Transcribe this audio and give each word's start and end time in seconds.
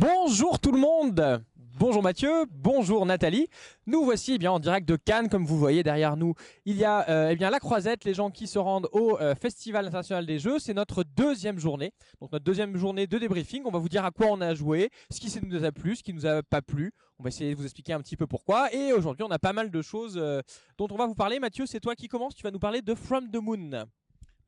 Bonjour 0.00 0.58
tout 0.58 0.72
le 0.72 0.78
monde 0.78 1.44
Bonjour 1.78 2.02
Mathieu, 2.02 2.46
bonjour 2.50 3.04
Nathalie. 3.04 3.48
Nous 3.86 4.02
voici 4.02 4.32
eh 4.32 4.38
bien 4.38 4.50
en 4.50 4.58
direct 4.58 4.88
de 4.88 4.96
Cannes, 4.96 5.28
comme 5.28 5.44
vous 5.44 5.58
voyez 5.58 5.82
derrière 5.82 6.16
nous. 6.16 6.32
Il 6.64 6.76
y 6.76 6.86
a 6.86 7.06
euh, 7.10 7.28
eh 7.30 7.36
bien 7.36 7.50
la 7.50 7.58
Croisette, 7.58 8.04
les 8.04 8.14
gens 8.14 8.30
qui 8.30 8.46
se 8.46 8.58
rendent 8.58 8.88
au 8.92 9.18
euh, 9.20 9.34
Festival 9.34 9.86
international 9.86 10.24
des 10.24 10.38
jeux. 10.38 10.58
C'est 10.58 10.72
notre 10.72 11.04
deuxième 11.04 11.58
journée, 11.58 11.92
donc 12.18 12.32
notre 12.32 12.46
deuxième 12.46 12.78
journée 12.78 13.06
de 13.06 13.18
débriefing. 13.18 13.62
On 13.66 13.70
va 13.70 13.78
vous 13.78 13.90
dire 13.90 14.06
à 14.06 14.10
quoi 14.10 14.28
on 14.30 14.40
a 14.40 14.54
joué, 14.54 14.88
ce 15.10 15.20
qui 15.20 15.38
nous 15.42 15.64
a 15.64 15.70
plu, 15.70 15.96
ce 15.96 16.02
qui 16.02 16.14
nous 16.14 16.24
a 16.24 16.42
pas 16.42 16.62
plu. 16.62 16.92
On 17.18 17.22
va 17.22 17.28
essayer 17.28 17.50
de 17.50 17.56
vous 17.58 17.64
expliquer 17.64 17.92
un 17.92 18.00
petit 18.00 18.16
peu 18.16 18.26
pourquoi. 18.26 18.72
Et 18.74 18.94
aujourd'hui, 18.94 19.24
on 19.24 19.30
a 19.30 19.38
pas 19.38 19.52
mal 19.52 19.70
de 19.70 19.82
choses 19.82 20.16
euh, 20.16 20.40
dont 20.78 20.88
on 20.90 20.96
va 20.96 21.04
vous 21.04 21.14
parler. 21.14 21.40
Mathieu, 21.40 21.66
c'est 21.66 21.80
toi 21.80 21.94
qui 21.94 22.08
commence. 22.08 22.34
Tu 22.34 22.42
vas 22.42 22.50
nous 22.50 22.58
parler 22.58 22.80
de 22.80 22.94
From 22.94 23.30
the 23.30 23.36
Moon. 23.36 23.84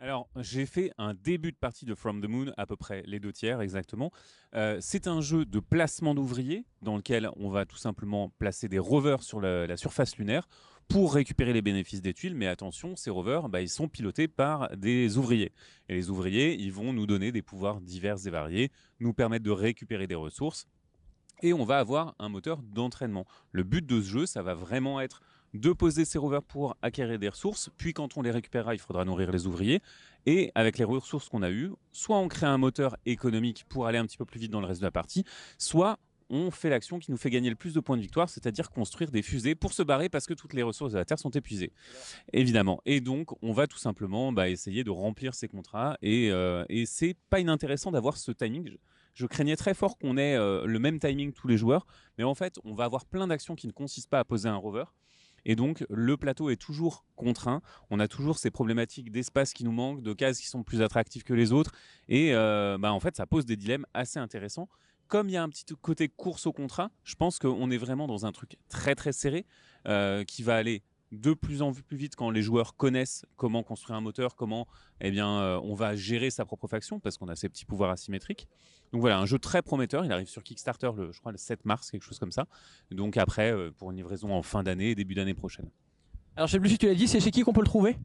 Alors, 0.02 0.28
j'ai 0.34 0.66
fait 0.66 0.90
un 0.98 1.14
début 1.14 1.52
de 1.52 1.56
partie 1.56 1.84
de 1.84 1.94
From 1.94 2.20
the 2.20 2.26
Moon, 2.26 2.52
à 2.56 2.66
peu 2.66 2.74
près 2.74 3.04
les 3.06 3.20
deux 3.20 3.32
tiers 3.32 3.60
exactement. 3.60 4.10
Euh, 4.52 4.78
c'est 4.80 5.06
un 5.06 5.20
jeu 5.20 5.44
de 5.44 5.60
placement 5.60 6.12
d'ouvriers 6.12 6.64
dans 6.80 6.96
lequel 6.96 7.30
on 7.36 7.50
va 7.50 7.66
tout 7.66 7.76
simplement 7.76 8.28
placer 8.40 8.68
des 8.68 8.80
rovers 8.80 9.22
sur 9.22 9.40
la, 9.40 9.76
surface 9.76 10.16
lunaire 10.16 10.48
pour 10.88 11.14
récupérer 11.14 11.52
les 11.52 11.62
bénéfices 11.62 12.02
des 12.02 12.14
tuiles. 12.14 12.34
Mais 12.34 12.48
attention, 12.48 12.96
ces 12.96 13.10
rovers, 13.10 13.48
bah, 13.48 13.60
ils 13.60 13.68
sont 13.68 13.86
pilotés 13.86 14.26
par 14.26 14.76
des 14.76 15.18
ouvriers. 15.18 15.52
Et 15.88 15.94
les 15.94 16.10
ouvriers, 16.10 16.60
ils 16.60 16.72
vont 16.72 16.92
nous 16.92 17.06
donner 17.06 17.30
des 17.30 17.42
pouvoirs 17.42 17.80
divers 17.80 18.26
et 18.26 18.30
variés, 18.30 18.72
nous 18.98 19.12
permettre 19.12 19.44
de 19.44 19.52
récupérer 19.52 20.08
des 20.08 20.16
ressources. 20.16 20.66
Et 21.42 21.52
on 21.52 21.64
va 21.64 21.78
avoir 21.78 22.16
un 22.18 22.28
moteur 22.28 22.60
d'entraînement. 22.60 23.24
Le 23.52 23.62
but 23.62 23.86
de 23.86 24.00
ce 24.00 24.08
jeu, 24.08 24.26
ça 24.26 24.42
va 24.42 24.54
vraiment 24.54 25.00
être 25.00 25.22
de 25.54 25.72
poser 25.72 26.04
ces 26.04 26.18
rovers 26.18 26.42
pour 26.42 26.76
acquérir 26.82 27.18
des 27.18 27.28
ressources, 27.28 27.70
puis 27.76 27.92
quand 27.92 28.16
on 28.16 28.22
les 28.22 28.30
récupérera, 28.30 28.74
il 28.74 28.80
faudra 28.80 29.04
nourrir 29.04 29.30
les 29.30 29.46
ouvriers. 29.46 29.80
Et 30.24 30.52
avec 30.54 30.78
les 30.78 30.84
ressources 30.84 31.28
qu'on 31.28 31.42
a 31.42 31.50
eues, 31.50 31.72
soit 31.90 32.18
on 32.18 32.28
crée 32.28 32.46
un 32.46 32.58
moteur 32.58 32.96
économique 33.06 33.64
pour 33.68 33.86
aller 33.86 33.98
un 33.98 34.06
petit 34.06 34.16
peu 34.16 34.24
plus 34.24 34.40
vite 34.40 34.52
dans 34.52 34.60
le 34.60 34.66
reste 34.66 34.80
de 34.80 34.86
la 34.86 34.92
partie, 34.92 35.24
soit 35.58 35.98
on 36.32 36.50
fait 36.50 36.70
l'action 36.70 36.98
qui 36.98 37.10
nous 37.10 37.18
fait 37.18 37.28
gagner 37.28 37.50
le 37.50 37.56
plus 37.56 37.74
de 37.74 37.80
points 37.80 37.96
de 37.96 38.02
victoire, 38.02 38.30
c'est-à-dire 38.30 38.70
construire 38.70 39.10
des 39.10 39.20
fusées 39.20 39.54
pour 39.54 39.74
se 39.74 39.82
barrer 39.82 40.08
parce 40.08 40.26
que 40.26 40.32
toutes 40.32 40.54
les 40.54 40.62
ressources 40.62 40.92
de 40.92 40.98
la 40.98 41.04
Terre 41.04 41.18
sont 41.18 41.30
épuisées. 41.30 41.72
Évidemment. 42.32 42.80
Et 42.86 43.00
donc, 43.00 43.30
on 43.42 43.52
va 43.52 43.66
tout 43.66 43.76
simplement 43.76 44.32
bah, 44.32 44.48
essayer 44.48 44.82
de 44.82 44.90
remplir 44.90 45.34
ces 45.34 45.46
contrats. 45.46 45.98
Et, 46.00 46.30
euh, 46.30 46.64
et 46.70 46.86
c'est 46.86 47.16
pas 47.28 47.40
inintéressant 47.40 47.90
d'avoir 47.90 48.16
ce 48.16 48.32
timing. 48.32 48.78
Je, 49.14 49.26
craignais 49.26 49.56
très 49.56 49.74
fort 49.74 49.98
qu'on 49.98 50.16
ait 50.16 50.34
euh, 50.34 50.64
le 50.64 50.78
même 50.78 50.98
timing 50.98 51.34
tous 51.34 51.48
les 51.48 51.58
joueurs, 51.58 51.86
mais 52.16 52.24
en 52.24 52.34
fait, 52.34 52.58
on 52.64 52.72
va 52.72 52.84
avoir 52.84 53.04
plein 53.04 53.26
d'actions 53.26 53.54
qui 53.54 53.66
ne 53.66 53.72
consistent 53.72 54.08
pas 54.08 54.20
à 54.20 54.24
poser 54.24 54.48
un 54.48 54.56
rover, 54.56 54.84
et 55.44 55.56
donc, 55.56 55.84
le 55.90 56.16
plateau 56.16 56.50
est 56.50 56.56
toujours 56.56 57.04
contraint. 57.16 57.62
On 57.90 57.98
a 58.00 58.08
toujours 58.08 58.38
ces 58.38 58.50
problématiques 58.50 59.10
d'espace 59.10 59.52
qui 59.52 59.64
nous 59.64 59.72
manquent, 59.72 60.02
de 60.02 60.12
cases 60.12 60.38
qui 60.38 60.46
sont 60.46 60.62
plus 60.62 60.82
attractives 60.82 61.24
que 61.24 61.34
les 61.34 61.52
autres. 61.52 61.72
Et 62.08 62.34
euh, 62.34 62.78
bah, 62.78 62.92
en 62.92 63.00
fait, 63.00 63.16
ça 63.16 63.26
pose 63.26 63.44
des 63.44 63.56
dilemmes 63.56 63.86
assez 63.94 64.18
intéressants. 64.18 64.68
Comme 65.08 65.28
il 65.28 65.32
y 65.32 65.36
a 65.36 65.42
un 65.42 65.48
petit 65.48 65.64
côté 65.80 66.08
course 66.08 66.46
au 66.46 66.52
contrat, 66.52 66.90
je 67.04 67.16
pense 67.16 67.38
qu'on 67.38 67.70
est 67.70 67.76
vraiment 67.76 68.06
dans 68.06 68.24
un 68.24 68.32
truc 68.32 68.56
très 68.68 68.94
très 68.94 69.12
serré 69.12 69.46
euh, 69.86 70.24
qui 70.24 70.42
va 70.42 70.56
aller 70.56 70.82
de 71.12 71.34
plus 71.34 71.62
en 71.62 71.72
plus 71.72 71.96
vite 71.96 72.16
quand 72.16 72.30
les 72.30 72.42
joueurs 72.42 72.74
connaissent 72.74 73.26
comment 73.36 73.62
construire 73.62 73.96
un 73.96 74.00
moteur, 74.00 74.34
comment 74.34 74.66
eh 75.00 75.10
bien, 75.10 75.40
euh, 75.40 75.60
on 75.62 75.74
va 75.74 75.94
gérer 75.94 76.30
sa 76.30 76.44
propre 76.44 76.66
faction, 76.66 76.98
parce 76.98 77.18
qu'on 77.18 77.28
a 77.28 77.36
ces 77.36 77.48
petits 77.48 77.66
pouvoirs 77.66 77.90
asymétriques. 77.90 78.48
Donc 78.92 79.00
voilà, 79.02 79.18
un 79.18 79.26
jeu 79.26 79.38
très 79.38 79.62
prometteur. 79.62 80.04
Il 80.04 80.12
arrive 80.12 80.28
sur 80.28 80.42
Kickstarter, 80.42 80.90
le, 80.96 81.12
je 81.12 81.20
crois, 81.20 81.32
le 81.32 81.38
7 81.38 81.64
mars, 81.64 81.90
quelque 81.90 82.02
chose 82.02 82.18
comme 82.18 82.32
ça. 82.32 82.46
Donc 82.90 83.16
après, 83.16 83.52
euh, 83.52 83.70
pour 83.70 83.90
une 83.90 83.98
livraison 83.98 84.32
en 84.32 84.42
fin 84.42 84.62
d'année, 84.62 84.94
début 84.94 85.14
d'année 85.14 85.34
prochaine. 85.34 85.70
Alors 86.34 86.46
je 86.46 86.52
sais 86.52 86.60
plus 86.60 86.70
si 86.70 86.78
tu 86.78 86.86
l'as 86.86 86.94
dit, 86.94 87.06
c'est 87.06 87.20
chez 87.20 87.30
qui 87.30 87.42
qu'on 87.42 87.52
peut 87.52 87.60
le 87.60 87.66
trouver? 87.66 87.96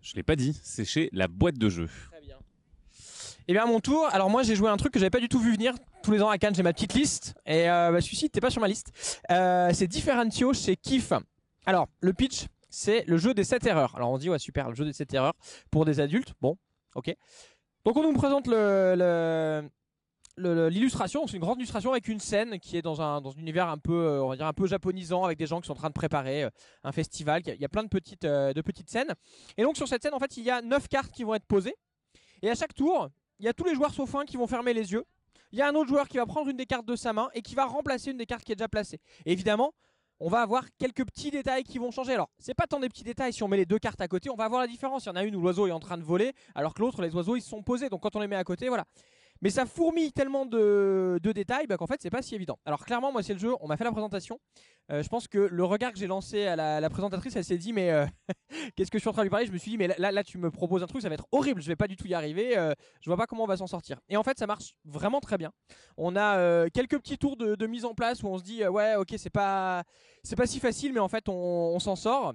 Je 0.00 0.14
l'ai 0.14 0.22
pas 0.22 0.36
dit, 0.36 0.58
c'est 0.62 0.84
chez 0.84 1.10
la 1.12 1.28
boîte 1.28 1.58
de 1.58 1.68
jeu. 1.68 1.88
Très 2.10 2.20
bien. 2.20 2.36
Et 2.36 3.52
eh 3.52 3.52
bien 3.54 3.64
à 3.64 3.66
mon 3.66 3.80
tour, 3.80 4.06
alors 4.10 4.30
moi 4.30 4.42
j'ai 4.42 4.54
joué 4.54 4.68
un 4.68 4.76
truc 4.76 4.92
que 4.92 4.98
j'avais 4.98 5.10
pas 5.10 5.20
du 5.20 5.28
tout 5.28 5.38
vu 5.38 5.52
venir. 5.52 5.74
Tous 6.02 6.12
les 6.12 6.22
ans 6.22 6.28
à 6.28 6.38
Cannes 6.38 6.54
j'ai 6.54 6.62
ma 6.62 6.72
petite 6.72 6.94
liste 6.94 7.34
et 7.46 7.68
euh, 7.68 7.90
bah, 7.92 8.00
celui-ci 8.00 8.26
n'était 8.26 8.40
pas 8.40 8.50
sur 8.50 8.60
ma 8.60 8.68
liste. 8.68 8.92
Euh, 9.30 9.70
c'est 9.72 9.86
Differentio 9.86 10.52
chez 10.52 10.76
Kif. 10.76 11.12
Alors 11.68 11.86
le 12.00 12.14
pitch, 12.14 12.46
c'est 12.70 13.04
le 13.06 13.18
jeu 13.18 13.34
des 13.34 13.44
7 13.44 13.66
erreurs. 13.66 13.94
Alors 13.94 14.10
on 14.10 14.16
dit 14.16 14.30
ouais 14.30 14.38
super, 14.38 14.70
le 14.70 14.74
jeu 14.74 14.86
des 14.86 14.94
7 14.94 15.12
erreurs 15.12 15.34
pour 15.70 15.84
des 15.84 16.00
adultes. 16.00 16.32
Bon, 16.40 16.56
ok. 16.94 17.14
Donc 17.84 17.94
on 17.98 18.02
nous 18.02 18.14
présente 18.14 18.48
l'illustration, 20.38 21.26
c'est 21.26 21.34
une 21.34 21.42
grande 21.42 21.58
illustration 21.58 21.90
avec 21.90 22.08
une 22.08 22.20
scène 22.20 22.58
qui 22.58 22.78
est 22.78 22.80
dans 22.80 23.02
un, 23.02 23.20
dans 23.20 23.32
un 23.32 23.38
univers 23.38 23.68
un 23.68 23.76
peu, 23.76 23.92
euh, 23.92 24.22
on 24.22 24.30
va 24.30 24.36
dire 24.36 24.46
un 24.46 24.54
peu 24.54 24.66
japonisant, 24.66 25.24
avec 25.24 25.36
des 25.36 25.44
gens 25.44 25.60
qui 25.60 25.66
sont 25.66 25.74
en 25.74 25.76
train 25.76 25.88
de 25.88 25.92
préparer 25.92 26.44
euh, 26.44 26.50
un 26.84 26.92
festival. 26.92 27.42
Il 27.46 27.60
y 27.60 27.66
a 27.66 27.68
plein 27.68 27.82
de 27.82 27.90
petites, 27.90 28.24
euh, 28.24 28.54
de 28.54 28.62
petites 28.62 28.88
scènes. 28.88 29.12
Et 29.58 29.62
donc 29.62 29.76
sur 29.76 29.86
cette 29.88 30.02
scène, 30.02 30.14
en 30.14 30.18
fait, 30.18 30.38
il 30.38 30.44
y 30.44 30.50
a 30.50 30.62
9 30.62 30.88
cartes 30.88 31.12
qui 31.12 31.22
vont 31.22 31.34
être 31.34 31.44
posées. 31.44 31.76
Et 32.40 32.48
à 32.48 32.54
chaque 32.54 32.72
tour, 32.72 33.10
il 33.40 33.44
y 33.44 33.48
a 33.48 33.52
tous 33.52 33.64
les 33.64 33.74
joueurs 33.74 33.92
sauf 33.92 34.14
un 34.14 34.24
qui 34.24 34.38
vont 34.38 34.46
fermer 34.46 34.72
les 34.72 34.92
yeux. 34.92 35.04
Il 35.52 35.58
y 35.58 35.62
a 35.62 35.68
un 35.68 35.74
autre 35.74 35.90
joueur 35.90 36.08
qui 36.08 36.16
va 36.16 36.24
prendre 36.24 36.48
une 36.48 36.56
des 36.56 36.66
cartes 36.66 36.86
de 36.86 36.96
sa 36.96 37.12
main 37.12 37.28
et 37.34 37.42
qui 37.42 37.54
va 37.54 37.66
remplacer 37.66 38.10
une 38.10 38.16
des 38.16 38.26
cartes 38.26 38.44
qui 38.44 38.52
est 38.52 38.56
déjà 38.56 38.68
placée. 38.68 39.00
Et 39.26 39.32
évidemment, 39.32 39.74
on 40.20 40.28
va 40.28 40.40
avoir 40.40 40.64
quelques 40.78 41.04
petits 41.04 41.30
détails 41.30 41.64
qui 41.64 41.78
vont 41.78 41.90
changer. 41.90 42.14
Alors, 42.14 42.30
c'est 42.38 42.54
pas 42.54 42.66
tant 42.66 42.80
des 42.80 42.88
petits 42.88 43.04
détails, 43.04 43.32
si 43.32 43.42
on 43.42 43.48
met 43.48 43.56
les 43.56 43.66
deux 43.66 43.78
cartes 43.78 44.00
à 44.00 44.08
côté, 44.08 44.30
on 44.30 44.36
va 44.36 44.44
avoir 44.44 44.60
la 44.60 44.66
différence. 44.66 45.04
Il 45.04 45.08
y 45.08 45.12
en 45.12 45.16
a 45.16 45.24
une 45.24 45.36
où 45.36 45.40
l'oiseau 45.40 45.66
est 45.66 45.72
en 45.72 45.80
train 45.80 45.98
de 45.98 46.02
voler, 46.02 46.32
alors 46.54 46.74
que 46.74 46.80
l'autre, 46.80 47.02
les 47.02 47.14
oiseaux, 47.14 47.36
ils 47.36 47.42
sont 47.42 47.62
posés. 47.62 47.88
Donc 47.88 48.02
quand 48.02 48.16
on 48.16 48.20
les 48.20 48.28
met 48.28 48.36
à 48.36 48.44
côté, 48.44 48.68
voilà. 48.68 48.84
Mais 49.42 49.50
ça 49.50 49.66
fourmille 49.66 50.12
tellement 50.12 50.46
de, 50.46 51.20
détails 51.22 51.66
bah, 51.66 51.76
qu'en 51.76 51.86
fait 51.86 52.00
c'est 52.00 52.10
pas 52.10 52.22
si 52.22 52.34
évident. 52.34 52.58
Alors 52.64 52.84
clairement 52.84 53.12
moi 53.12 53.22
c'est 53.22 53.34
le 53.34 53.38
jeu, 53.38 53.54
on 53.60 53.68
m'a 53.68 53.76
fait 53.76 53.84
la 53.84 53.92
présentation. 53.92 54.40
Euh, 54.90 55.02
je 55.02 55.08
pense 55.08 55.28
que 55.28 55.38
le 55.38 55.64
regard 55.64 55.92
que 55.92 55.98
j'ai 55.98 56.06
lancé 56.06 56.46
à 56.46 56.56
la, 56.56 56.90
présentatrice, 56.90 57.36
elle 57.36 57.44
s'est 57.44 57.58
dit 57.58 57.72
mais 57.72 57.90
euh, 57.90 58.06
qu'est-ce 58.76 58.90
que 58.90 58.98
je 58.98 59.02
suis 59.02 59.08
en 59.08 59.12
train 59.12 59.22
de 59.22 59.26
lui 59.26 59.30
parler? 59.30 59.46
Je 59.46 59.52
me 59.52 59.58
suis 59.58 59.72
dit 59.72 59.78
mais 59.78 59.88
là, 59.98 60.10
là 60.10 60.24
tu 60.24 60.38
me 60.38 60.50
proposes 60.50 60.82
un 60.82 60.86
truc, 60.86 61.02
ça 61.02 61.08
va 61.08 61.14
être 61.14 61.26
horrible, 61.32 61.60
je 61.60 61.68
vais 61.68 61.76
pas 61.76 61.88
du 61.88 61.96
tout 61.96 62.06
y 62.06 62.14
arriver, 62.14 62.56
euh, 62.56 62.72
je 63.00 63.10
vois 63.10 63.16
pas 63.16 63.26
comment 63.26 63.44
on 63.44 63.46
va 63.48 63.56
s'en 63.56 63.66
sortir. 63.66 63.98
Et 64.08 64.16
en 64.16 64.22
fait 64.22 64.38
ça 64.38 64.46
marche 64.46 64.74
vraiment 64.84 65.20
très 65.20 65.38
bien. 65.38 65.52
On 65.96 66.16
a 66.16 66.68
quelques 66.70 66.98
petits 66.98 67.18
tours 67.18 67.36
de, 67.36 67.66
mise 67.66 67.84
en 67.84 67.94
place 67.94 68.22
où 68.22 68.28
on 68.28 68.38
se 68.38 68.42
dit 68.42 68.66
ouais 68.66 68.94
ok 68.96 69.14
c'est 69.18 69.30
pas 69.30 69.84
c'est 70.22 70.36
pas 70.36 70.46
si 70.46 70.58
facile 70.58 70.94
mais 70.94 71.00
en 71.00 71.08
fait 71.08 71.28
on 71.28 71.78
s'en 71.78 71.96
sort. 71.96 72.34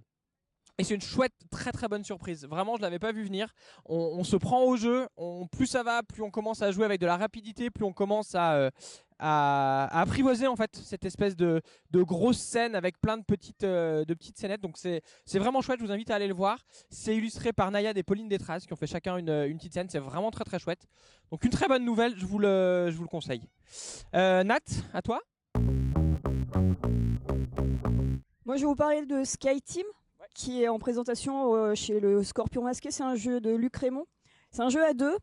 Et 0.79 0.83
c'est 0.83 0.95
une 0.95 1.01
chouette, 1.01 1.33
très 1.51 1.71
très 1.71 1.87
bonne 1.87 2.03
surprise. 2.03 2.45
Vraiment, 2.45 2.77
je 2.77 2.81
l'avais 2.81 2.97
pas 2.97 3.11
vu 3.11 3.23
venir. 3.23 3.53
On, 3.85 4.23
se 4.23 4.35
prend 4.35 4.63
au 4.63 4.75
jeu. 4.75 5.07
Plus 5.51 5.67
ça 5.67 5.83
va, 5.83 6.01
plus 6.01 6.23
on 6.23 6.31
commence 6.31 6.63
à 6.63 6.71
jouer 6.71 6.85
avec 6.85 6.99
de 6.99 7.05
la 7.05 7.15
rapidité, 7.15 7.69
plus 7.69 7.85
on 7.85 7.93
commence 7.93 8.33
à, 8.33 8.53
euh, 8.55 8.69
apprivoiser 9.19 10.47
en 10.47 10.55
fait 10.55 10.75
cette 10.75 11.05
espèce 11.05 11.35
de, 11.35 11.61
grosse 11.93 12.39
scène 12.39 12.73
avec 12.73 12.99
plein 12.99 13.17
de 13.17 13.23
petites, 13.23 13.63
euh, 13.63 14.03
de 14.03 14.15
petites 14.15 14.39
scénettes. 14.39 14.61
Donc 14.61 14.77
c'est 14.77 15.01
vraiment 15.39 15.61
chouette. 15.61 15.79
Je 15.79 15.85
vous 15.85 15.91
invite 15.91 16.09
à 16.09 16.15
aller 16.15 16.27
le 16.27 16.33
voir. 16.33 16.57
C'est 16.89 17.15
illustré 17.15 17.53
par 17.53 17.69
Nayad 17.69 17.95
et 17.95 18.03
Pauline 18.03 18.27
Détras 18.27 18.61
qui 18.65 18.73
ont 18.73 18.77
fait 18.77 18.87
chacun 18.87 19.17
une, 19.17 19.29
une 19.29 19.57
petite 19.57 19.73
scène. 19.73 19.89
C'est 19.89 19.99
vraiment 19.99 20.31
très 20.31 20.43
très 20.43 20.57
chouette. 20.57 20.87
Donc 21.29 21.43
une 21.43 21.51
très 21.51 21.67
bonne 21.67 21.85
nouvelle. 21.85 22.17
Je 22.17 22.25
vous 22.25 22.39
le, 22.39 22.89
je 22.89 22.97
vous 22.97 23.03
le 23.03 23.09
conseille. 23.09 23.47
Euh, 24.15 24.43
Nat, 24.43 24.59
à 24.91 25.03
toi. 25.03 25.21
Moi, 28.45 28.57
je 28.57 28.61
vais 28.61 28.67
vous 28.67 28.75
parler 28.75 29.05
de 29.05 29.23
Sky 29.23 29.61
Team 29.61 29.85
qui 30.33 30.63
est 30.63 30.67
en 30.67 30.79
présentation 30.79 31.53
euh, 31.53 31.75
chez 31.75 31.99
le 31.99 32.23
Scorpion 32.23 32.63
Masqué. 32.63 32.91
C'est 32.91 33.03
un 33.03 33.15
jeu 33.15 33.39
de 33.39 33.55
Luc 33.55 33.75
Raymond. 33.75 34.05
C'est 34.51 34.61
un 34.61 34.69
jeu 34.69 34.83
à 34.83 34.93
deux. 34.93 35.17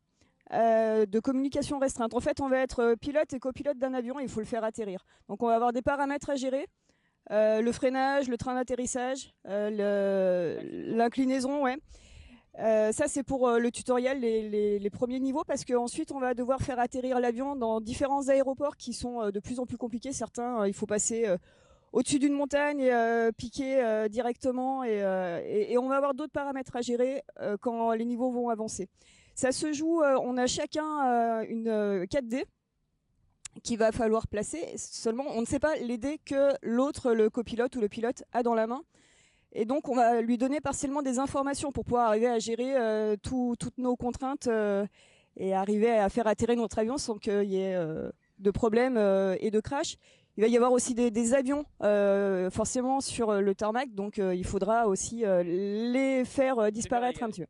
Euh, 0.52 1.06
de 1.06 1.20
communication 1.20 1.78
restreinte. 1.78 2.12
En 2.12 2.18
fait, 2.18 2.40
on 2.40 2.48
va 2.48 2.58
être 2.58 2.80
euh, 2.80 2.96
pilote 2.96 3.32
et 3.32 3.38
copilote 3.38 3.78
d'un 3.78 3.94
avion 3.94 4.18
et 4.18 4.24
il 4.24 4.28
faut 4.28 4.40
le 4.40 4.46
faire 4.46 4.64
atterrir. 4.64 5.04
Donc, 5.28 5.44
on 5.44 5.46
va 5.46 5.54
avoir 5.54 5.72
des 5.72 5.82
paramètres 5.82 6.30
à 6.30 6.34
gérer. 6.34 6.66
le 7.30 7.70
freinage, 7.70 8.28
le 8.28 8.36
train 8.36 8.54
d'atterrissage, 8.54 9.32
l'inclinaison, 9.44 11.62
ouais. 11.62 11.76
ça, 12.56 13.06
c'est 13.06 13.22
pour 13.22 13.48
le 13.48 13.70
tutoriel, 13.70 14.18
les, 14.18 14.80
les, 14.80 14.90
premiers 14.90 15.20
niveaux, 15.20 15.44
parce 15.46 15.64
qu'ensuite, 15.64 16.10
on 16.10 16.18
va 16.18 16.34
devoir 16.34 16.60
faire 16.62 16.80
atterrir 16.80 17.20
l'avion 17.20 17.54
dans 17.54 17.80
différents 17.80 18.28
aéroports 18.28 18.76
qui 18.76 18.92
sont 18.92 19.30
de 19.30 19.38
plus 19.38 19.60
en 19.60 19.66
plus 19.66 19.76
compliqués. 19.76 20.12
Certains, 20.12 20.66
il 20.66 20.74
faut 20.74 20.86
passer 20.86 21.28
au-dessus 21.92 22.18
d'une 22.18 22.32
montagne 22.32 22.80
et 22.80 22.92
euh, 22.92 23.32
piquer 23.32 23.82
euh, 23.82 24.08
directement 24.08 24.82
euh, 24.86 25.40
et, 25.44 25.76
on 25.78 25.88
va 25.88 25.96
avoir 25.96 26.14
d'autres 26.14 26.32
paramètres 26.32 26.76
à 26.76 26.82
gérer 26.82 27.22
quand 27.60 27.92
les 27.92 28.04
niveaux 28.04 28.30
vont 28.30 28.48
avancer. 28.48 28.88
Ça 29.34 29.52
se 29.52 29.72
joue, 29.72 30.02
on 30.02 30.36
a 30.36 30.46
chacun 30.46 31.42
une 31.48 32.04
4D 32.04 32.44
qu'il 33.62 33.78
va 33.78 33.92
falloir 33.92 34.26
placer. 34.28 34.74
Seulement, 34.76 35.24
on 35.28 35.40
ne 35.40 35.46
sait 35.46 35.58
pas 35.58 35.76
les 35.76 35.96
dés 35.96 36.18
que 36.24 36.50
l'autre, 36.62 37.12
le 37.12 37.30
copilote 37.30 37.74
ou 37.76 37.80
le 37.80 37.88
pilote, 37.88 38.22
a 38.32 38.42
dans 38.42 38.54
la 38.54 38.66
main. 38.66 38.82
Et 39.52 39.64
donc, 39.64 39.88
on 39.88 39.94
va 39.94 40.20
lui 40.20 40.36
donner 40.36 40.60
partiellement 40.60 41.02
des 41.02 41.18
informations 41.18 41.72
pour 41.72 41.84
pouvoir 41.84 42.08
arriver 42.08 42.26
à 42.26 42.38
gérer 42.38 43.16
toutes 43.22 43.78
nos 43.78 43.96
contraintes 43.96 44.48
et 45.36 45.54
arriver 45.54 45.90
à 45.90 46.08
faire 46.10 46.26
atterrir 46.26 46.56
notre 46.56 46.78
avion 46.78 46.98
sans 46.98 47.16
qu'il 47.16 47.44
y 47.44 47.56
ait 47.56 47.78
de 48.38 48.50
problèmes 48.50 48.98
et 49.40 49.50
de 49.50 49.60
crash. 49.60 49.96
Il 50.40 50.44
va 50.44 50.48
y 50.48 50.56
avoir 50.56 50.72
aussi 50.72 50.94
des, 50.94 51.34
avions 51.34 51.66
euh, 51.82 52.48
forcément 52.48 53.02
sur 53.02 53.28
euh, 53.28 53.40
le 53.42 53.54
tarmac, 53.54 53.94
donc 53.94 54.18
euh, 54.18 54.34
il 54.34 54.46
faudra 54.46 54.86
aussi 54.86 55.22
les 55.44 56.24
faire 56.24 56.72
disparaître 56.72 57.22
un 57.22 57.28
petit 57.28 57.42
peu. 57.42 57.46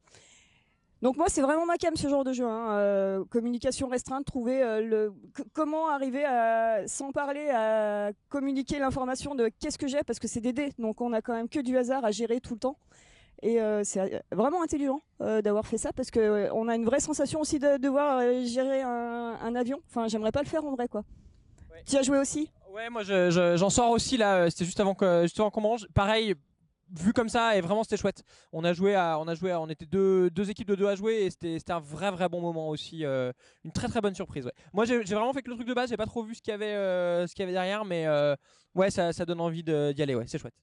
Donc 1.00 1.16
moi 1.16 1.26
c'est 1.28 1.40
vraiment 1.40 1.66
ma 1.66 1.76
cam 1.76 1.94
ce 1.94 2.08
genre 2.08 2.24
de 2.24 2.32
jeu, 2.32 2.44
hein. 2.44 3.24
communication 3.30 3.86
restreinte, 3.86 4.26
trouver 4.26 4.82
le 4.82 5.12
comment 5.52 5.88
arriver 5.88 6.24
à 6.24 6.82
sans 6.88 7.12
parler 7.12 7.48
à 7.50 8.10
communiquer 8.28 8.80
l'information 8.80 9.36
de 9.36 9.50
qu'est-ce 9.60 9.78
que 9.78 9.86
j'ai 9.86 10.02
parce 10.02 10.18
que 10.18 10.26
c'est 10.26 10.40
des 10.40 10.52
dés, 10.52 10.72
donc 10.80 11.00
on 11.00 11.12
a 11.12 11.22
quand 11.22 11.34
même 11.34 11.48
que 11.48 11.60
du 11.60 11.78
hasard 11.78 12.04
à 12.04 12.10
gérer 12.10 12.40
tout 12.40 12.54
le 12.54 12.60
temps. 12.60 12.76
Et 13.42 13.60
c'est 13.84 14.20
vraiment 14.32 14.64
intelligent 14.64 15.00
d'avoir 15.20 15.64
fait 15.64 15.78
ça 15.78 15.92
parce 15.92 16.10
que 16.10 16.50
on 16.52 16.66
a 16.66 16.74
une 16.74 16.84
vraie 16.84 16.98
sensation 16.98 17.40
aussi 17.40 17.60
de 17.60 17.76
devoir 17.76 18.20
gérer 18.44 18.82
un, 18.82 19.38
un 19.40 19.54
avion. 19.54 19.78
Enfin, 19.88 20.08
j'aimerais 20.08 20.32
pas 20.32 20.42
le 20.42 20.48
faire 20.48 20.64
en 20.64 20.74
vrai, 20.74 20.88
quoi. 20.88 21.04
Tu 21.86 21.96
as 21.96 22.02
joué 22.02 22.18
aussi? 22.18 22.50
Ouais, 22.72 22.88
moi 22.90 23.02
je- 23.02 23.30
je- 23.30 23.56
j'en 23.56 23.70
sors 23.70 23.90
aussi 23.90 24.16
là. 24.16 24.36
euh, 24.44 24.50
C'était 24.50 24.64
juste 24.64 24.80
avant 24.80 24.94
que 24.94 25.22
juste 25.22 25.38
avant 25.40 25.50
qu'on 25.50 25.60
mange. 25.60 25.86
Pareil, 25.94 26.34
vu 26.92 27.12
comme 27.12 27.28
ça 27.28 27.56
et 27.56 27.60
vraiment 27.60 27.82
c'était 27.84 27.96
chouette. 27.96 28.22
On 28.52 28.64
a 28.64 28.72
joué 28.72 28.94
à, 28.94 29.18
on 29.18 29.26
a 29.28 29.34
joué, 29.34 29.50
à- 29.50 29.60
on 29.60 29.68
était 29.68 29.86
deux, 29.86 30.30
deux 30.30 30.50
équipes 30.50 30.68
de 30.68 30.74
deux 30.76 30.86
à 30.86 30.94
jouer 30.94 31.22
et 31.24 31.30
c'était 31.30 31.72
un 31.72 31.80
vrai 31.80 32.10
vrai 32.10 32.28
bon 32.28 32.40
moment 32.40 32.68
aussi. 32.68 33.04
euh, 33.04 33.32
une 33.64 33.72
très 33.72 33.88
très 33.88 34.00
bonne 34.00 34.14
surprise. 34.14 34.46
Ouais. 34.46 34.52
Moi 34.72 34.84
j'ai 34.84 34.98
vraiment 35.02 35.32
fait 35.32 35.42
que 35.42 35.50
le 35.50 35.56
truc 35.56 35.66
de 35.68 35.74
base. 35.74 35.90
J'ai 35.90 35.96
pas 35.96 36.06
trop 36.06 36.22
vu 36.22 36.34
ce 36.34 36.42
qu'il 36.42 36.52
y 36.52 36.54
avait 36.54 36.74
euh, 36.74 37.26
ce 37.26 37.34
qu'il 37.34 37.42
y 37.42 37.44
avait 37.44 37.52
derrière, 37.52 37.84
mais 37.84 38.06
euh, 38.06 38.34
ouais 38.74 38.90
ça, 38.90 39.12
ça 39.12 39.24
donne 39.26 39.40
envie 39.40 39.62
d'y 39.64 40.02
aller. 40.02 40.14
Ouais, 40.14 40.26
c'est 40.26 40.38
chouette. 40.38 40.54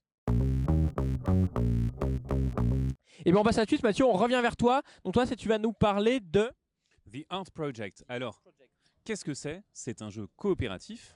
Et 3.24 3.32
bien 3.32 3.40
on 3.40 3.44
passe 3.44 3.58
à 3.58 3.62
la 3.62 3.66
suite, 3.66 3.82
Mathieu. 3.82 4.06
On 4.06 4.12
revient 4.12 4.38
vers 4.40 4.56
toi. 4.56 4.80
Donc 5.04 5.12
toi, 5.14 5.26
c'est 5.26 5.36
tu 5.36 5.48
vas 5.48 5.58
nous 5.58 5.72
parler 5.72 6.20
de. 6.20 6.50
The 7.12 7.24
Art 7.28 7.50
Project. 7.54 8.04
Alors, 8.08 8.42
qu'est-ce 9.04 9.24
que 9.24 9.34
c'est? 9.34 9.62
C'est 9.72 10.02
un 10.02 10.08
jeu 10.10 10.26
coopératif 10.36 11.14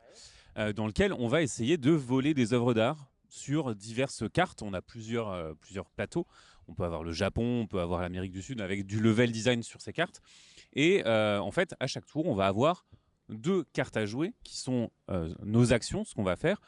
dans 0.56 0.86
lequel 0.86 1.12
on 1.12 1.28
va 1.28 1.42
essayer 1.42 1.78
de 1.78 1.90
voler 1.90 2.34
des 2.34 2.52
œuvres 2.52 2.74
d'art 2.74 3.12
sur 3.32 3.74
diverses 3.74 4.24
cartes. 4.30 4.62
On 4.62 4.74
a 4.74 4.82
plusieurs, 4.82 5.30
euh, 5.30 5.54
plusieurs 5.54 5.88
plateaux. 5.90 6.26
On 6.68 6.74
peut 6.74 6.84
avoir 6.84 7.02
le 7.02 7.12
Japon, 7.12 7.62
on 7.62 7.66
peut 7.66 7.80
avoir 7.80 8.02
l'Amérique 8.02 8.32
du 8.32 8.42
Sud 8.42 8.60
avec 8.60 8.86
du 8.86 9.00
level 9.00 9.32
design 9.32 9.62
sur 9.62 9.80
ces 9.80 9.92
cartes. 9.92 10.20
Et 10.74 11.02
euh, 11.06 11.40
en 11.40 11.50
fait, 11.50 11.74
à 11.80 11.86
chaque 11.86 12.06
tour, 12.06 12.26
on 12.26 12.34
va 12.34 12.46
avoir 12.46 12.86
deux 13.28 13.64
cartes 13.72 13.96
à 13.96 14.04
jouer 14.04 14.34
qui 14.44 14.58
sont 14.58 14.90
euh, 15.10 15.34
nos 15.44 15.72
actions, 15.72 16.04
ce 16.04 16.14
qu'on 16.14 16.22
va 16.22 16.36
faire, 16.36 16.60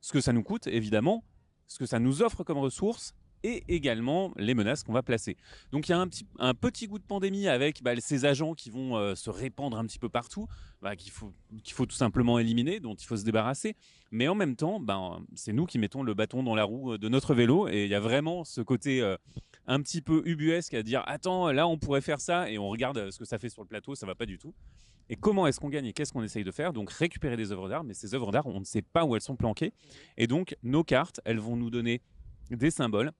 ce 0.00 0.12
que 0.12 0.20
ça 0.20 0.32
nous 0.32 0.42
coûte 0.42 0.66
évidemment, 0.66 1.24
ce 1.66 1.78
que 1.78 1.86
ça 1.86 1.98
nous 1.98 2.22
offre 2.22 2.44
comme 2.44 2.58
ressources 2.58 3.14
et 3.42 3.64
également 3.68 4.32
les 4.36 4.54
menaces 4.54 4.82
qu'on 4.82 4.92
va 4.92 5.02
placer. 5.02 5.36
Donc 5.70 5.88
il 5.88 5.92
y 5.92 5.94
a 5.94 5.98
un 5.98 6.08
petit, 6.08 6.26
un 6.38 6.54
petit 6.54 6.86
goût 6.86 6.98
de 6.98 7.04
pandémie 7.04 7.48
avec 7.48 7.82
bah, 7.82 7.92
ces 8.00 8.24
agents 8.24 8.54
qui 8.54 8.70
vont 8.70 8.96
euh, 8.96 9.14
se 9.14 9.30
répandre 9.30 9.78
un 9.78 9.84
petit 9.84 9.98
peu 9.98 10.08
partout, 10.08 10.46
bah, 10.80 10.96
qu'il 10.96 11.12
faut, 11.12 11.32
qu'il 11.62 11.74
faut 11.74 11.86
tout 11.86 11.96
simplement 11.96 12.38
éliminer, 12.38 12.80
dont 12.80 12.94
il 12.94 13.06
faut 13.06 13.16
se 13.16 13.24
débarrasser. 13.24 13.76
Mais 14.10 14.28
en 14.28 14.34
même 14.34 14.56
temps, 14.56 14.80
ben, 14.80 15.24
c'est 15.34 15.52
nous 15.52 15.66
qui 15.66 15.78
mettons 15.78 16.02
le 16.02 16.14
bâton 16.14 16.42
dans 16.42 16.54
la 16.54 16.64
roue 16.64 16.98
de 16.98 17.08
notre 17.08 17.34
vélo 17.34 17.68
et 17.68 17.84
il 17.84 17.90
y 17.90 17.94
a 17.94 18.00
vraiment 18.00 18.44
ce 18.44 18.60
côté 18.60 19.00
euh, 19.00 19.16
un 19.66 19.80
petit 19.80 20.02
peu 20.02 20.22
ubuesque 20.24 20.74
à 20.74 20.82
dire 20.82 21.02
attends, 21.06 21.50
là 21.52 21.66
on 21.66 21.78
pourrait 21.78 22.00
faire 22.00 22.20
ça 22.20 22.50
et 22.50 22.58
on 22.58 22.68
regarde 22.68 22.98
euh, 22.98 23.10
ce 23.10 23.18
que 23.18 23.24
ça 23.24 23.38
fait 23.38 23.48
sur 23.48 23.62
le 23.62 23.68
plateau, 23.68 23.94
ça 23.94 24.06
va 24.06 24.14
pas 24.14 24.26
du 24.26 24.38
tout. 24.38 24.54
Et 25.08 25.16
comment 25.16 25.46
est-ce 25.46 25.60
qu'on 25.60 25.68
gagne 25.68 25.86
et 25.86 25.92
qu'est-ce 25.92 26.12
qu'on 26.12 26.22
essaye 26.22 26.44
de 26.44 26.50
faire? 26.50 26.72
Donc 26.72 26.90
récupérer 26.90 27.36
des 27.36 27.52
œuvres 27.52 27.68
d'art, 27.68 27.84
mais 27.84 27.94
ces 27.94 28.14
œuvres 28.14 28.32
d'art, 28.32 28.46
on 28.46 28.60
ne 28.60 28.64
sait 28.64 28.82
pas 28.82 29.04
où 29.04 29.14
elles 29.14 29.22
sont 29.22 29.36
planquées. 29.36 29.72
Et 30.16 30.26
donc 30.26 30.56
nos 30.62 30.84
cartes, 30.84 31.20
elles 31.24 31.38
vont 31.38 31.56
nous 31.56 31.70
donner 31.70 32.00
des 32.50 32.70
symboles. 32.70 33.12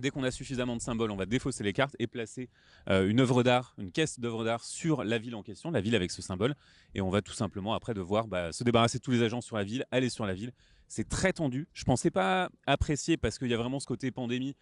Dès 0.00 0.10
qu'on 0.10 0.22
a 0.22 0.30
suffisamment 0.30 0.76
de 0.76 0.80
symboles, 0.80 1.10
on 1.10 1.16
va 1.16 1.26
défausser 1.26 1.64
les 1.64 1.72
cartes 1.72 1.96
et 1.98 2.06
placer 2.06 2.48
euh, 2.88 3.08
une 3.08 3.20
œuvre 3.20 3.42
d'art, 3.42 3.74
une 3.78 3.90
caisse 3.90 4.20
d'œuvres 4.20 4.44
d'art 4.44 4.64
sur 4.64 5.04
la 5.04 5.18
ville 5.18 5.34
en 5.34 5.42
question, 5.42 5.70
la 5.70 5.80
ville 5.80 5.94
avec 5.94 6.10
ce 6.10 6.22
symbole. 6.22 6.54
Et 6.94 7.00
on 7.00 7.10
va 7.10 7.22
tout 7.22 7.32
simplement 7.32 7.74
après 7.74 7.94
devoir 7.94 8.26
bah, 8.28 8.52
se 8.52 8.64
débarrasser 8.64 8.98
de 8.98 9.02
tous 9.02 9.10
les 9.10 9.22
agents 9.22 9.40
sur 9.40 9.56
la 9.56 9.64
ville, 9.64 9.84
aller 9.90 10.08
sur 10.08 10.26
la 10.26 10.34
ville. 10.34 10.52
C'est 10.88 11.08
très 11.08 11.32
tendu. 11.32 11.68
Je 11.72 11.84
pensais 11.84 12.10
pas 12.10 12.50
apprécier 12.66 13.16
parce 13.16 13.38
qu'il 13.38 13.48
y 13.48 13.54
a 13.54 13.56
vraiment 13.56 13.80
ce 13.80 13.86
côté 13.86 14.10
pandémie 14.10 14.54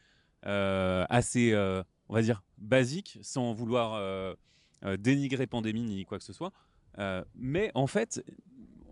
euh, 0.47 1.05
assez, 1.09 1.53
euh, 1.53 1.83
on 2.09 2.15
va 2.15 2.23
dire, 2.23 2.43
basique, 2.59 3.19
sans 3.23 3.53
vouloir 3.53 4.35
dénigrer 4.99 5.47
pandémie 5.47 5.83
ni 5.83 6.05
quoi 6.05 6.19
que 6.19 6.25
ce 6.25 6.33
soit. 6.33 6.53
Mais 7.35 7.71
en 7.75 7.87
fait, 7.87 8.23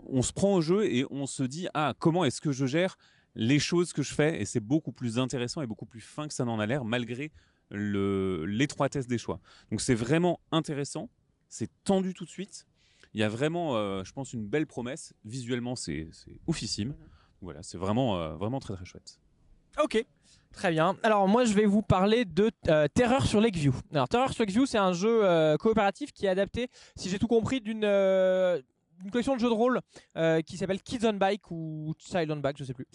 on 0.06 0.22
se 0.22 0.32
prend 0.32 0.54
au 0.54 0.60
jeu 0.60 0.84
et 0.84 1.06
on 1.10 1.26
se 1.26 1.42
dit 1.42 1.68
ah 1.74 1.94
comment 1.98 2.24
est-ce 2.24 2.40
que 2.40 2.52
je 2.52 2.66
gère 2.66 2.96
les 3.34 3.58
choses 3.58 3.92
que 3.92 4.02
je 4.02 4.12
fais 4.12 4.40
et 4.40 4.44
c'est 4.44 4.60
beaucoup 4.60 4.92
plus 4.92 5.18
intéressant 5.18 5.62
et 5.62 5.66
beaucoup 5.66 5.86
plus 5.86 6.00
fin 6.00 6.28
que 6.28 6.34
ça 6.34 6.44
n'en 6.44 6.58
a 6.58 6.66
l'air 6.66 6.84
malgré 6.84 7.32
l'étroitesse 7.70 9.06
des 9.06 9.18
choix. 9.18 9.40
Donc 9.70 9.80
c'est 9.80 9.94
vraiment 9.94 10.40
intéressant, 10.50 11.08
c'est 11.48 11.70
tendu 11.84 12.14
tout 12.14 12.24
de 12.24 12.30
suite. 12.30 12.66
Il 13.14 13.20
y 13.20 13.24
a 13.24 13.28
vraiment, 13.28 13.76
euh, 13.76 14.04
je 14.04 14.12
pense, 14.12 14.32
une 14.32 14.46
belle 14.46 14.66
promesse. 14.66 15.12
Visuellement, 15.24 15.76
c'est 15.76 16.08
c'est 16.12 16.40
oufissime. 16.46 16.94
Voilà, 17.42 17.62
c'est 17.62 17.76
vraiment, 17.76 18.16
euh, 18.16 18.34
vraiment 18.36 18.58
très 18.58 18.74
très 18.74 18.86
chouette. 18.86 19.18
Ok, 19.82 20.04
très 20.52 20.70
bien. 20.70 20.96
Alors 21.02 21.26
moi 21.28 21.44
je 21.44 21.54
vais 21.54 21.64
vous 21.64 21.82
parler 21.82 22.24
de 22.24 22.50
euh, 22.68 22.88
Terreur 22.92 23.26
sur 23.26 23.40
Lakeview. 23.40 23.74
Alors 23.92 24.08
Terreur 24.08 24.32
sur 24.32 24.42
Lakeview 24.42 24.66
c'est 24.66 24.78
un 24.78 24.92
jeu 24.92 25.24
euh, 25.24 25.56
coopératif 25.56 26.12
qui 26.12 26.26
est 26.26 26.28
adapté, 26.28 26.68
si 26.94 27.08
j'ai 27.08 27.18
tout 27.18 27.26
compris, 27.26 27.60
d'une 27.60 27.84
euh, 27.84 28.60
d'une 29.02 29.10
collection 29.10 29.34
de 29.34 29.40
jeux 29.40 29.48
de 29.48 29.54
rôle 29.54 29.80
euh, 30.16 30.40
qui 30.40 30.56
s'appelle 30.56 30.80
Kids 30.82 31.04
on 31.04 31.12
Bike 31.14 31.50
ou 31.50 31.92
Child 31.98 32.30
on 32.30 32.36
Bike, 32.36 32.56
je 32.58 32.64
sais 32.64 32.72
plus. 32.74 32.86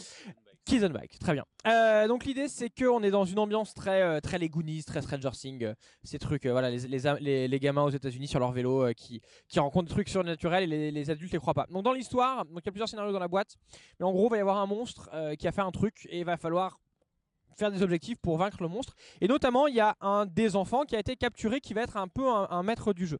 Kids 0.65 0.83
on 0.83 0.89
Bike, 0.89 1.19
très 1.19 1.33
bien. 1.33 1.45
Euh, 1.67 2.07
donc 2.07 2.25
l'idée 2.25 2.47
c'est 2.47 2.69
qu'on 2.69 3.03
est 3.03 3.11
dans 3.11 3.25
une 3.25 3.39
ambiance 3.39 3.73
très 3.73 4.01
euh, 4.01 4.19
très 4.19 4.37
les 4.37 4.49
Goonies, 4.49 4.83
très 4.83 5.01
Stranger 5.01 5.29
Things, 5.31 5.73
ces 6.03 6.19
trucs, 6.19 6.45
voilà, 6.45 6.69
les, 6.69 6.79
les, 6.87 7.47
les- 7.47 7.59
gamins 7.59 7.83
aux 7.83 7.89
États-Unis 7.89 8.27
sur 8.27 8.39
leur 8.39 8.51
vélo 8.51 8.93
qui, 8.95 9.21
qui 9.47 9.59
rencontrent 9.59 9.87
des 9.87 9.93
trucs 9.93 10.09
surnaturels 10.09 10.63
et 10.63 10.67
les, 10.67 10.91
les 10.91 11.09
adultes 11.09 11.31
les 11.33 11.39
croient 11.39 11.53
pas. 11.53 11.67
Donc 11.69 11.83
dans 11.83 11.93
l'histoire, 11.93 12.45
donc 12.45 12.59
il 12.61 12.65
y 12.65 12.69
a 12.69 12.71
plusieurs 12.71 12.89
scénarios 12.89 13.13
dans 13.13 13.19
la 13.19 13.27
boîte, 13.27 13.55
mais 13.99 14.05
en 14.05 14.11
gros 14.11 14.27
il 14.27 14.31
va 14.31 14.37
y 14.37 14.41
avoir 14.41 14.57
un 14.57 14.65
monstre 14.67 15.09
qui 15.37 15.47
a 15.47 15.51
fait 15.51 15.61
un 15.61 15.71
truc 15.71 16.05
et 16.09 16.19
il 16.19 16.25
va 16.25 16.37
falloir 16.37 16.79
faire 17.57 17.71
des 17.71 17.81
objectifs 17.81 18.17
pour 18.19 18.37
vaincre 18.37 18.57
le 18.61 18.67
monstre. 18.67 18.95
Et 19.21 19.27
notamment, 19.27 19.67
il 19.67 19.75
y 19.75 19.79
a 19.79 19.95
un 20.01 20.25
des 20.25 20.55
enfants 20.55 20.83
qui 20.83 20.95
a 20.95 20.99
été 20.99 21.15
capturé 21.15 21.59
qui 21.59 21.73
va 21.73 21.81
être 21.81 21.97
un 21.97 22.07
peu 22.07 22.27
un, 22.29 22.63
maître 22.63 22.93
du 22.93 23.07
jeu. 23.07 23.19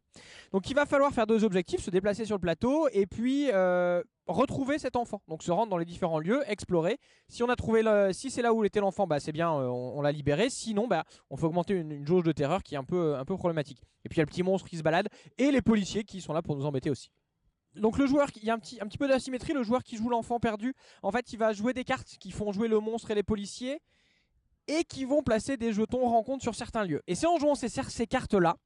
Donc 0.51 0.69
il 0.69 0.75
va 0.75 0.85
falloir 0.85 1.11
faire 1.11 1.27
deux 1.27 1.43
objectifs, 1.43 1.81
se 1.81 1.89
déplacer 1.89 2.25
sur 2.25 2.35
le 2.35 2.41
plateau 2.41 2.87
et 2.91 3.05
puis 3.05 3.49
euh, 3.51 4.03
retrouver 4.27 4.77
cet 4.77 4.95
enfant. 4.95 5.21
Donc 5.27 5.43
se 5.43 5.51
rendre 5.51 5.69
dans 5.69 5.77
les 5.77 5.85
différents 5.85 6.19
lieux, 6.19 6.43
explorer. 6.47 6.97
Si 7.29 7.43
on 7.43 7.49
a 7.49 7.55
trouvé 7.55 7.81
si 8.13 8.29
c'est 8.29 8.41
là 8.41 8.53
où 8.53 8.63
était 8.63 8.79
l'enfant, 8.79 9.07
bah 9.07 9.19
c'est 9.19 9.31
bien, 9.31 9.51
euh, 9.53 9.67
on, 9.67 9.97
on 9.97 10.01
l'a 10.01 10.11
libéré. 10.11 10.49
Sinon, 10.49 10.87
bah 10.87 11.05
on 11.29 11.37
fait 11.37 11.45
augmenter 11.45 11.73
une, 11.73 11.91
une 11.91 12.07
jauge 12.07 12.23
de 12.23 12.31
terreur 12.31 12.63
qui 12.63 12.75
est 12.75 12.77
un 12.77 12.83
peu, 12.83 13.15
un 13.15 13.25
peu 13.25 13.35
problématique. 13.35 13.81
Et 14.05 14.09
puis 14.09 14.17
il 14.17 14.19
y 14.19 14.21
a 14.21 14.25
le 14.25 14.29
petit 14.29 14.43
monstre 14.43 14.67
qui 14.67 14.77
se 14.77 14.83
balade 14.83 15.07
et 15.37 15.51
les 15.51 15.61
policiers 15.61 16.03
qui 16.03 16.21
sont 16.21 16.33
là 16.33 16.41
pour 16.41 16.55
nous 16.55 16.65
embêter 16.65 16.89
aussi. 16.89 17.09
Donc 17.75 17.97
le 17.97 18.07
joueur, 18.07 18.29
il 18.35 18.43
y 18.43 18.49
a 18.49 18.53
un 18.53 18.59
petit, 18.59 18.79
un 18.81 18.87
petit 18.87 18.97
peu 18.97 19.07
d'asymétrie. 19.07 19.53
Le 19.53 19.63
joueur 19.63 19.83
qui 19.83 19.97
joue 19.97 20.09
l'enfant 20.09 20.39
perdu, 20.39 20.73
en 21.03 21.11
fait, 21.11 21.31
il 21.33 21.37
va 21.37 21.53
jouer 21.53 21.73
des 21.73 21.83
cartes 21.83 22.17
qui 22.19 22.31
font 22.31 22.51
jouer 22.51 22.67
le 22.67 22.79
monstre 22.79 23.11
et 23.11 23.15
les 23.15 23.23
policiers 23.23 23.81
et 24.67 24.83
qui 24.83 25.05
vont 25.05 25.23
placer 25.23 25.57
des 25.57 25.73
jetons 25.73 26.05
rencontres 26.09 26.43
sur 26.43 26.55
certains 26.55 26.83
lieux. 26.83 27.01
Et 27.07 27.15
c'est 27.15 27.27
en 27.27 27.37
jouant 27.37 27.55
ces, 27.55 28.07
cartes-là, 28.07 28.57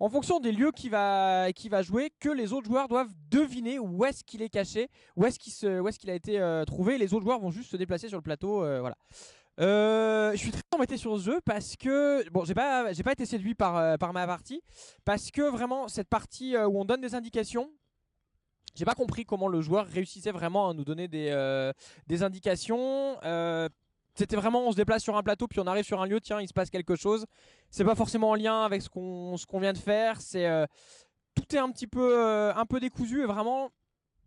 en 0.00 0.08
fonction 0.08 0.40
des 0.40 0.52
lieux 0.52 0.70
qu'il 0.70 0.90
va, 0.90 1.52
qu'il 1.52 1.70
va 1.70 1.82
jouer, 1.82 2.10
que 2.20 2.28
les 2.28 2.52
autres 2.52 2.66
joueurs 2.66 2.88
doivent 2.88 3.12
deviner 3.30 3.78
où 3.78 4.04
est-ce 4.04 4.22
qu'il 4.24 4.42
est 4.42 4.48
caché, 4.48 4.88
où 5.16 5.26
est-ce 5.26 5.38
qu'il, 5.38 5.52
qu'il 5.98 6.10
a 6.10 6.14
été 6.14 6.38
euh, 6.38 6.64
trouvé. 6.64 6.98
Les 6.98 7.12
autres 7.14 7.24
joueurs 7.24 7.40
vont 7.40 7.50
juste 7.50 7.70
se 7.70 7.76
déplacer 7.76 8.08
sur 8.08 8.18
le 8.18 8.22
plateau. 8.22 8.62
euh, 8.64 8.80
voilà. 8.80 8.96
Euh, 9.60 10.30
je 10.32 10.36
suis 10.36 10.52
très 10.52 10.62
embêté 10.72 10.96
sur 10.96 11.18
ce 11.18 11.24
jeu 11.24 11.40
parce 11.44 11.74
que 11.74 12.28
bon, 12.30 12.44
j'ai 12.44 12.54
pas, 12.54 12.92
j'ai 12.92 13.02
pas 13.02 13.10
été 13.10 13.26
séduit 13.26 13.56
par, 13.56 13.98
par 13.98 14.12
ma 14.12 14.24
partie 14.24 14.62
parce 15.04 15.32
que 15.32 15.42
vraiment 15.42 15.88
cette 15.88 16.08
partie 16.08 16.56
où 16.56 16.80
on 16.80 16.84
donne 16.84 17.00
des 17.00 17.16
indications, 17.16 17.68
j'ai 18.76 18.84
pas 18.84 18.94
compris 18.94 19.24
comment 19.24 19.48
le 19.48 19.60
joueur 19.60 19.84
réussissait 19.86 20.30
vraiment 20.30 20.70
à 20.70 20.74
nous 20.74 20.84
donner 20.84 21.08
des, 21.08 21.72
des 22.06 22.22
indications. 22.22 23.16
Euh, 24.18 24.24
c'était 24.24 24.36
vraiment 24.36 24.66
on 24.66 24.72
se 24.72 24.76
déplace 24.76 25.02
sur 25.02 25.16
un 25.16 25.22
plateau 25.22 25.46
puis 25.46 25.60
on 25.60 25.66
arrive 25.66 25.84
sur 25.84 26.00
un 26.00 26.06
lieu, 26.06 26.20
tiens, 26.20 26.40
il 26.40 26.48
se 26.48 26.52
passe 26.54 26.70
quelque 26.70 26.96
chose. 26.96 27.24
C'est 27.70 27.84
pas 27.84 27.94
forcément 27.94 28.30
en 28.30 28.34
lien 28.34 28.62
avec 28.64 28.82
ce 28.82 28.88
qu'on 28.88 29.60
vient 29.60 29.72
de 29.72 29.78
faire. 29.78 30.20
C'est 30.20 30.46
euh, 30.46 30.66
tout 31.34 31.54
est 31.54 31.58
un 31.58 31.70
petit 31.70 31.86
peu 31.86 32.18
euh, 32.18 32.54
un 32.54 32.66
peu 32.66 32.80
décousu 32.80 33.22
et 33.22 33.26
vraiment. 33.26 33.70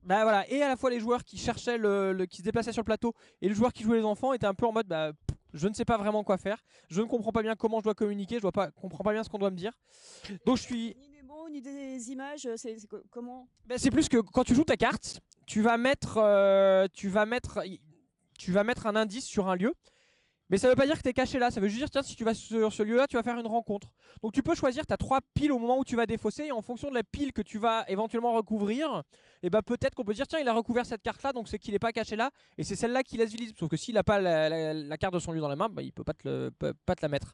Bah 0.03 0.23
voilà, 0.23 0.49
et 0.49 0.63
à 0.63 0.67
la 0.67 0.77
fois 0.77 0.89
les 0.89 0.99
joueurs 0.99 1.23
qui 1.23 1.37
cherchaient 1.37 1.77
le, 1.77 2.11
le- 2.11 2.25
qui 2.25 2.37
se 2.37 2.41
déplaçaient 2.43 2.71
sur 2.71 2.81
le 2.81 2.85
plateau 2.85 3.13
et 3.39 3.47
le 3.47 3.53
joueur 3.53 3.71
qui 3.71 3.83
jouait 3.83 3.97
les 3.99 4.03
enfants 4.03 4.33
étaient 4.33 4.47
un 4.47 4.55
peu 4.55 4.65
en 4.65 4.71
mode 4.71 4.87
bah 4.87 5.11
je 5.53 5.67
ne 5.67 5.73
sais 5.75 5.85
pas 5.85 5.97
vraiment 5.97 6.23
quoi 6.23 6.39
faire, 6.39 6.63
je 6.89 7.01
ne 7.01 7.05
comprends 7.05 7.31
pas 7.31 7.43
bien 7.43 7.55
comment 7.55 7.77
je 7.79 7.83
dois 7.83 7.93
communiquer, 7.93 8.37
je 8.37 8.41
dois 8.41 8.51
pas 8.51 8.71
comprends 8.71 9.03
pas 9.03 9.11
bien 9.13 9.23
ce 9.23 9.29
qu'on 9.29 9.37
doit 9.37 9.51
me 9.51 9.57
dire. 9.57 9.73
Donc 10.45 10.57
je 10.57 10.63
suis 10.63 10.95
Ni 10.97 11.09
des 11.09 11.21
mots, 11.21 11.49
ni 11.49 11.61
des 11.61 12.09
images, 12.11 12.47
c'est 12.55 12.79
c'est 12.79 12.87
co- 12.87 13.03
comment? 13.11 13.47
Ben, 13.67 13.77
c'est 13.77 13.91
plus 13.91 14.09
que 14.09 14.17
quand 14.17 14.43
tu 14.43 14.55
joues 14.55 14.63
ta 14.63 14.75
carte, 14.75 15.19
tu 15.45 15.61
vas 15.61 15.77
mettre, 15.77 16.17
euh, 16.17 16.87
tu 16.93 17.07
vas 17.07 17.27
mettre, 17.27 17.59
tu 18.41 18.51
vas 18.51 18.63
mettre 18.63 18.87
un 18.87 18.95
indice 18.95 19.25
sur 19.25 19.49
un 19.49 19.55
lieu. 19.55 19.73
Mais 20.49 20.57
ça 20.57 20.67
veut 20.67 20.75
pas 20.75 20.85
dire 20.85 20.97
que 20.97 21.03
tu 21.03 21.07
es 21.07 21.13
caché 21.13 21.39
là, 21.39 21.49
ça 21.49 21.61
veut 21.61 21.69
juste 21.69 21.79
dire 21.79 21.89
tiens 21.89 22.03
si 22.03 22.13
tu 22.13 22.25
vas 22.25 22.33
sur 22.33 22.73
ce 22.73 22.83
lieu-là, 22.83 23.07
tu 23.07 23.15
vas 23.15 23.23
faire 23.23 23.37
une 23.39 23.47
rencontre. 23.47 23.87
Donc 24.21 24.33
tu 24.33 24.43
peux 24.43 24.53
choisir, 24.53 24.85
tu 24.85 24.93
as 24.93 24.97
trois 24.97 25.19
piles 25.33 25.51
au 25.53 25.59
moment 25.59 25.79
où 25.79 25.85
tu 25.85 25.95
vas 25.95 26.05
défausser 26.05 26.45
et 26.45 26.51
en 26.51 26.61
fonction 26.61 26.89
de 26.89 26.93
la 26.95 27.03
pile 27.03 27.31
que 27.31 27.41
tu 27.41 27.57
vas 27.57 27.85
éventuellement 27.87 28.33
recouvrir, 28.33 29.03
ben 29.43 29.61
peut-être 29.61 29.95
qu'on 29.95 30.03
peut 30.03 30.13
dire 30.13 30.27
tiens 30.27 30.39
il 30.39 30.47
a 30.49 30.53
recouvert 30.53 30.85
cette 30.85 31.01
carte-là 31.03 31.31
donc 31.31 31.47
c'est 31.47 31.57
qu'il 31.57 31.71
n'est 31.71 31.79
pas 31.79 31.93
caché 31.93 32.17
là 32.17 32.31
et 32.57 32.65
c'est 32.65 32.75
celle-là 32.75 33.01
qui 33.03 33.15
laisse 33.15 33.31
visible. 33.31 33.57
Sauf 33.57 33.69
que 33.69 33.77
s'il 33.77 33.93
n'a 33.93 34.03
pas 34.03 34.19
la, 34.19 34.97
carte 34.97 35.13
de 35.13 35.19
son 35.19 35.31
lieu 35.31 35.39
dans 35.39 35.47
la 35.47 35.55
main, 35.55 35.69
bah, 35.69 35.83
il 35.83 35.93
peut 35.93 36.03
pas 36.03 36.13
peut 36.13 36.73
pas 36.85 36.95
te 36.95 37.01
la 37.01 37.07
mettre. 37.07 37.33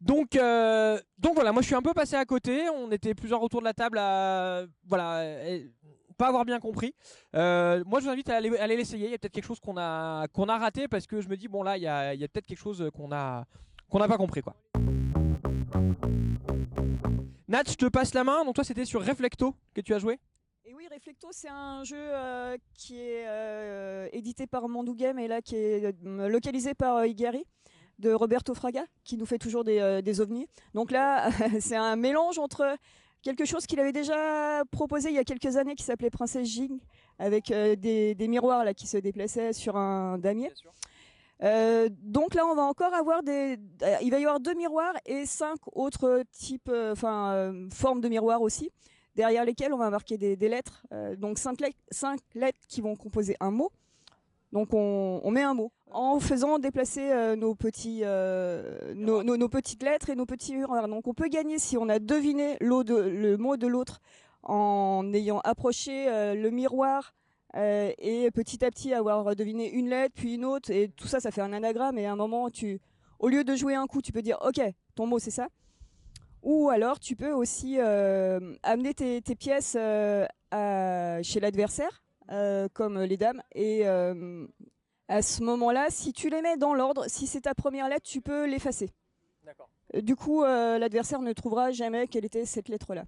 Donc, 0.00 0.34
euh, 0.34 0.98
donc 1.18 1.34
voilà, 1.36 1.52
moi 1.52 1.62
je 1.62 1.66
suis 1.66 1.76
un 1.76 1.82
peu 1.82 1.94
passé 1.94 2.16
à 2.16 2.24
côté. 2.24 2.68
On 2.70 2.90
était 2.90 3.14
plusieurs 3.14 3.42
autour 3.42 3.60
de 3.60 3.66
la 3.66 3.74
table 3.74 3.98
à 3.98 4.66
voilà, 4.88 5.22
pas 6.16 6.28
avoir 6.28 6.44
bien 6.44 6.60
compris. 6.60 6.94
Euh, 7.34 7.82
moi 7.86 8.00
je 8.00 8.04
vous 8.04 8.10
invite 8.10 8.28
à 8.28 8.36
aller, 8.36 8.76
l'essayer. 8.76 9.06
Il 9.06 9.10
y 9.10 9.14
a 9.14 9.18
peut-être 9.18 9.32
quelque 9.32 9.46
chose 9.46 9.60
qu'on 9.60 9.76
a, 9.76 10.26
qu'on 10.28 10.48
a 10.48 10.58
raté 10.58 10.88
parce 10.88 11.06
que 11.06 11.20
je 11.20 11.28
me 11.28 11.36
dis 11.36 11.48
bon 11.48 11.62
là 11.62 11.76
il 11.76 11.82
y 11.82 11.86
a, 11.88 12.14
peut-être 12.28 12.46
quelque 12.46 12.58
chose 12.58 12.90
qu'on 12.94 13.12
a, 13.12 13.44
qu'on 13.88 13.98
n'a 13.98 14.08
pas 14.08 14.16
compris 14.16 14.42
quoi. 14.42 14.54
Nat, 17.48 17.62
je 17.68 17.74
te 17.74 17.86
passe 17.86 18.14
la 18.14 18.24
main. 18.24 18.44
Donc 18.44 18.54
toi 18.54 18.64
c'était 18.64 18.84
sur 18.84 19.04
Reflecto 19.04 19.54
que 19.74 19.80
tu 19.80 19.94
as 19.94 19.98
joué. 19.98 20.18
Et 20.64 20.74
oui, 20.74 20.88
Reflecto, 20.92 21.28
c'est 21.30 21.48
un 21.48 21.84
jeu 21.84 21.96
euh, 21.96 22.56
qui 22.74 22.98
est 22.98 23.24
euh, 23.26 24.08
édité 24.12 24.48
par 24.48 24.68
Mandou 24.68 24.94
Game 24.94 25.18
et 25.18 25.28
là 25.28 25.40
qui 25.40 25.54
est 25.54 25.94
localisé 26.02 26.74
par 26.74 27.06
Igari 27.06 27.44
de 27.98 28.12
Roberto 28.12 28.52
Fraga, 28.52 28.84
qui 29.04 29.16
nous 29.16 29.26
fait 29.26 29.38
toujours 29.38 29.64
des 29.64 30.20
ovnis. 30.20 30.46
Donc 30.74 30.90
là, 30.90 31.30
c'est 31.60 31.76
un 31.76 31.96
mélange 31.96 32.38
entre 32.38 32.76
quelque 33.26 33.44
chose 33.44 33.66
qu'il 33.66 33.80
avait 33.80 33.92
déjà 33.92 34.62
proposé 34.70 35.08
il 35.08 35.16
y 35.16 35.18
a 35.18 35.24
quelques 35.24 35.56
années 35.56 35.74
qui 35.74 35.82
s'appelait 35.82 36.10
Princesse 36.10 36.46
Jing, 36.46 36.78
avec 37.18 37.48
des, 37.48 38.14
des, 38.14 38.28
miroirs 38.28 38.64
là 38.64 38.72
qui 38.72 38.86
se 38.86 38.96
déplaçaient 38.96 39.52
sur 39.52 39.76
un 39.76 40.16
damier. 40.18 40.52
Euh, 41.42 41.88
donc 42.02 42.34
là, 42.34 42.46
on 42.46 42.54
va 42.54 42.62
encore 42.62 42.94
avoir 42.94 43.22
des. 43.22 43.58
Il 44.02 44.10
va 44.10 44.18
y 44.18 44.24
avoir 44.24 44.40
deux 44.40 44.54
miroirs 44.54 44.94
et 45.04 45.26
cinq 45.26 45.58
autres 45.72 46.22
types, 46.32 46.68
euh, 46.68 46.92
enfin 46.92 47.32
euh, 47.32 47.68
formes 47.70 48.00
de 48.00 48.08
miroirs 48.08 48.40
aussi, 48.40 48.70
derrière 49.14 49.44
lesquels 49.44 49.72
on 49.72 49.78
va 49.78 49.90
marquer 49.90 50.16
des, 50.16 50.36
lettres. 50.48 50.86
donc 51.18 51.38
cinq, 51.38 51.58
cinq, 51.90 52.20
lettres 52.34 52.60
qui 52.68 52.80
vont 52.80 52.96
composer 52.96 53.36
un 53.40 53.50
mot. 53.50 53.70
Donc 54.52 54.68
on, 54.72 55.30
met 55.30 55.42
un 55.42 55.54
mot 55.54 55.72
en 55.90 56.20
faisant 56.20 56.58
déplacer 56.58 57.34
nos 57.36 57.54
petits, 57.54 58.02
nos, 58.94 59.22
nos, 59.22 59.48
petites 59.48 59.82
lettres 59.82 60.10
et 60.10 60.14
nos 60.14 60.26
petits 60.26 60.54
miroirs. 60.54 60.88
Donc 60.88 61.06
on 61.08 61.14
peut 61.14 61.28
gagner 61.28 61.58
si 61.58 61.76
on 61.76 61.88
a 61.88 61.98
deviné 61.98 62.56
le 62.60 63.36
mot 63.36 63.56
de 63.56 63.66
l'autre 63.66 64.00
en 64.42 65.12
ayant 65.12 65.40
approché 65.40 66.06
le 66.34 66.50
miroir 66.50 67.12
euh, 67.56 67.92
et 67.98 68.30
petit 68.30 68.62
à 68.64 68.70
petit 68.70 68.92
avoir 68.92 69.34
deviné 69.34 69.70
une 69.70 69.88
lettre, 69.88 70.14
puis 70.14 70.34
une 70.34 70.44
autre, 70.44 70.70
et 70.70 70.88
tout 70.88 71.08
ça, 71.08 71.20
ça 71.20 71.30
fait 71.30 71.40
un 71.40 71.52
anagramme, 71.54 71.96
et 71.96 72.06
à 72.06 72.12
un 72.12 72.16
moment, 72.16 72.50
tu, 72.50 72.80
au 73.18 73.28
lieu 73.28 73.44
de 73.44 73.56
jouer 73.56 73.74
un 73.74 73.86
coup, 73.86 74.02
tu 74.02 74.12
peux 74.12 74.20
dire, 74.20 74.38
ok, 74.44 74.60
ton 74.94 75.06
mot 75.06 75.18
c'est 75.18 75.30
ça. 75.30 75.48
Ou 76.42 76.68
alors, 76.68 77.00
tu 77.00 77.16
peux 77.16 77.32
aussi 77.32 77.76
euh, 77.78 78.54
amener 78.62 78.92
tes, 78.92 79.22
pièces 79.34 79.76
euh, 79.76 80.26
chez 81.22 81.40
l'adversaire, 81.40 82.02
comme 82.72 83.00
les 83.02 83.16
dames, 83.16 83.42
et 83.54 83.86
à 83.86 85.22
ce 85.22 85.42
moment-là, 85.42 85.86
si 85.90 86.12
tu 86.12 86.28
les 86.30 86.42
mets 86.42 86.56
dans 86.56 86.74
l'ordre, 86.74 87.04
si 87.08 87.26
c'est 87.26 87.42
ta 87.42 87.54
première 87.54 87.88
lettre, 87.88 88.06
tu 88.06 88.20
peux 88.20 88.46
l'effacer. 88.46 88.90
Du 89.94 90.16
coup, 90.16 90.42
l'adversaire 90.42 91.22
ne 91.22 91.32
trouvera 91.32 91.70
jamais 91.70 92.08
quelle 92.08 92.24
était 92.24 92.44
cette 92.44 92.68
lettre-là. 92.68 93.04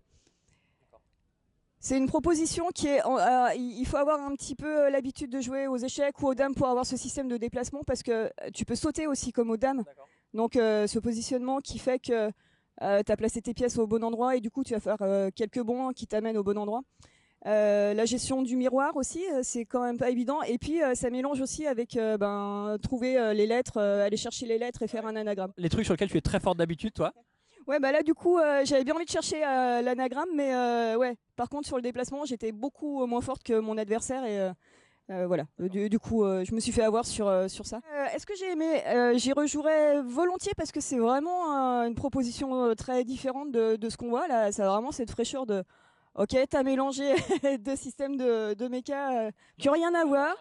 C'est 1.81 1.97
une 1.97 2.09
proposition 2.09 2.69
qui 2.75 2.89
est. 2.89 3.01
Euh, 3.07 3.55
il 3.55 3.87
faut 3.87 3.99
avoir 3.99 4.21
un 4.21 4.35
petit 4.35 4.57
peu 4.57 4.87
euh, 4.87 4.91
l'habitude 4.91 5.31
de 5.31 5.41
jouer 5.41 5.69
aux 5.69 5.77
échecs 5.77 6.21
ou 6.21 6.27
aux 6.27 6.35
dames 6.35 6.55
pour 6.55 6.67
avoir 6.67 6.85
ce 6.85 6.97
système 6.97 7.29
de 7.29 7.37
déplacement 7.37 7.83
parce 7.87 8.03
que 8.03 8.11
euh, 8.11 8.51
tu 8.53 8.65
peux 8.65 8.75
sauter 8.75 9.07
aussi 9.07 9.31
comme 9.33 9.51
aux 9.51 9.57
dames. 9.57 9.85
Donc 10.35 10.55
ce 10.55 10.99
positionnement 10.99 11.61
qui 11.61 11.79
fait 11.79 11.99
que 11.99 12.29
tu 12.31 12.85
as 13.13 13.17
placé 13.17 13.41
tes 13.41 13.55
pièces 13.55 13.79
au 13.79 13.87
bon 13.87 14.05
endroit 14.05 14.37
et 14.37 14.41
du 14.41 14.51
coup 14.51 14.63
tu 14.63 14.75
vas 14.75 14.81
faire 14.81 14.99
quelques 15.35 15.63
bons 15.63 15.93
qui 15.93 16.07
t'amènent 16.07 16.37
au 16.37 16.43
bon 16.43 16.59
endroit. 16.59 16.83
La 17.45 18.05
gestion 18.05 18.43
du 18.43 18.57
miroir 18.57 18.97
aussi, 18.97 19.23
c'est 19.43 19.65
quand 19.65 19.83
même 19.83 19.99
pas 19.99 20.11
évident. 20.11 20.43
Et 20.43 20.59
puis 20.59 20.81
ça 20.95 21.11
mélange 21.11 21.41
aussi 21.41 21.67
avec 21.67 21.99
ben, 22.19 22.77
trouver 22.83 23.35
les 23.35 23.47
lettres, 23.47 23.81
aller 23.81 24.17
chercher 24.17 24.47
les 24.47 24.59
lettres 24.59 24.83
et 24.83 24.89
faire 24.89 25.07
un 25.07 25.17
anagramme. 25.17 25.53
Les 25.57 25.69
trucs 25.69 25.85
sur 25.85 25.95
lesquels 25.95 26.11
tu 26.11 26.19
es 26.19 26.21
très 26.21 26.41
forte 26.41 26.59
d'habitude, 26.59 26.93
toi? 26.93 27.13
Ouais, 27.69 27.79
bah 27.81 27.93
là, 27.93 28.03
du 28.03 28.15
coup, 28.15 28.39
euh, 28.39 28.65
j'avais 28.65 28.83
bien 28.83 28.95
envie 28.95 29.05
de 29.05 29.11
chercher 29.11 29.45
euh, 29.45 29.83
l'anagramme, 29.83 30.31
mais 30.35 30.55
euh, 30.55 30.97
ouais. 30.97 31.17
Par 31.37 31.51
contre, 31.51 31.67
sur 31.67 31.77
le 31.77 31.83
déplacement, 31.83 32.25
j'étais 32.25 32.51
beaucoup 32.51 33.07
moins 33.07 33.21
forte 33.21 33.43
que 33.43 33.61
mon 33.61 33.77
adversaire 33.77 34.25
et. 34.25 34.51
voilà. 35.27 35.45
Du, 35.59 35.99
coup, 35.99 36.25
je 36.25 36.55
me 36.55 36.61
suis 36.61 36.73
fait 36.73 36.83
avoir 36.83 37.05
sur, 37.05 37.31
sur 37.49 37.67
ça. 37.67 37.81
Est-ce 38.15 38.27
que 38.27 38.35
j'ai 38.37 38.51
aimé 38.53 38.83
J'y 39.17 39.33
rejouerais 39.33 40.01
volontiers 40.03 40.53
parce 40.57 40.73
que 40.73 40.81
c'est 40.81 40.99
vraiment 40.99 41.53
une 41.85 41.95
proposition 41.95 42.75
très 42.75 43.05
différente 43.05 43.53
de, 43.53 43.77
de 43.77 43.89
ce 43.91 43.97
qu'on 43.97 44.09
voit. 44.09 44.27
Là, 44.29 44.51
ça 44.51 44.67
a 44.67 44.69
vraiment 44.73 44.91
cette 44.91 45.11
fraîcheur 45.11 45.47
de 45.47 45.63
Ok, 46.19 46.37
t'as 46.51 46.65
mélangé 46.65 47.15
deux 47.61 47.77
systèmes 47.77 48.17
de, 48.17 48.53
de 48.55 48.67
méca 48.67 49.31
qui 49.57 49.69
n'ont 49.69 49.75
rien 49.75 49.95
à 49.95 50.05
voir. 50.05 50.35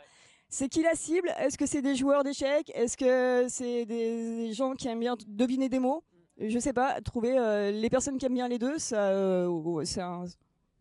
C'est 0.50 0.70
qui 0.70 0.82
la 0.82 0.96
cible? 0.96 1.30
Est-ce 1.38 1.56
que 1.56 1.68
c'est 1.68 1.84
des 1.84 1.94
joueurs 1.94 2.24
d'échecs? 2.24 2.72
Est-ce 2.74 2.98
que 2.98 3.46
c'est 3.48 3.86
des 3.86 4.54
gens 4.54 4.74
qui 4.74 4.88
aiment 4.88 5.02
bien 5.02 5.16
deviner 5.28 5.70
des 5.70 5.78
mots? 5.78 6.04
Je 6.40 6.58
sais 6.58 6.74
pas, 6.74 7.00
trouver 7.02 7.38
euh, 7.38 7.70
les 7.70 7.92
personnes 7.92 8.18
qui 8.18 8.26
aiment 8.26 8.34
bien 8.34 8.48
les 8.48 8.58
deux, 8.58 8.80
ça, 8.80 9.10
euh, 9.10 9.86
c'est 9.86 10.02
un, 10.02 10.26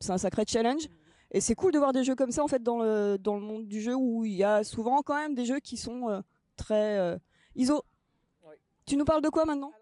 un, 0.09 0.19
sacré 0.19 0.45
challenge. 0.49 0.89
Et 1.31 1.43
c'est 1.43 1.55
cool 1.55 1.73
de 1.73 1.79
voir 1.79 1.93
des 1.93 2.03
jeux 2.03 2.15
comme 2.15 2.31
ça 2.31 2.43
en 2.43 2.49
fait 2.49 2.63
dans 2.63 2.79
le, 2.79 3.19
dans 3.19 3.35
le 3.35 3.43
monde 3.43 3.67
du 3.67 3.83
jeu 3.83 3.95
où 3.95 4.25
il 4.25 4.33
y 4.33 4.45
a 4.45 4.65
souvent 4.65 5.03
quand 5.03 5.17
même 5.17 5.35
des 5.35 5.45
jeux 5.45 5.61
qui 5.61 5.77
sont 5.77 6.09
euh, 6.09 6.21
très 6.57 7.19
ISO. 7.55 7.83
Tu 8.87 8.97
nous 8.97 9.05
parles 9.05 9.23
de 9.23 9.29
quoi 9.29 9.45
maintenant? 9.45 9.73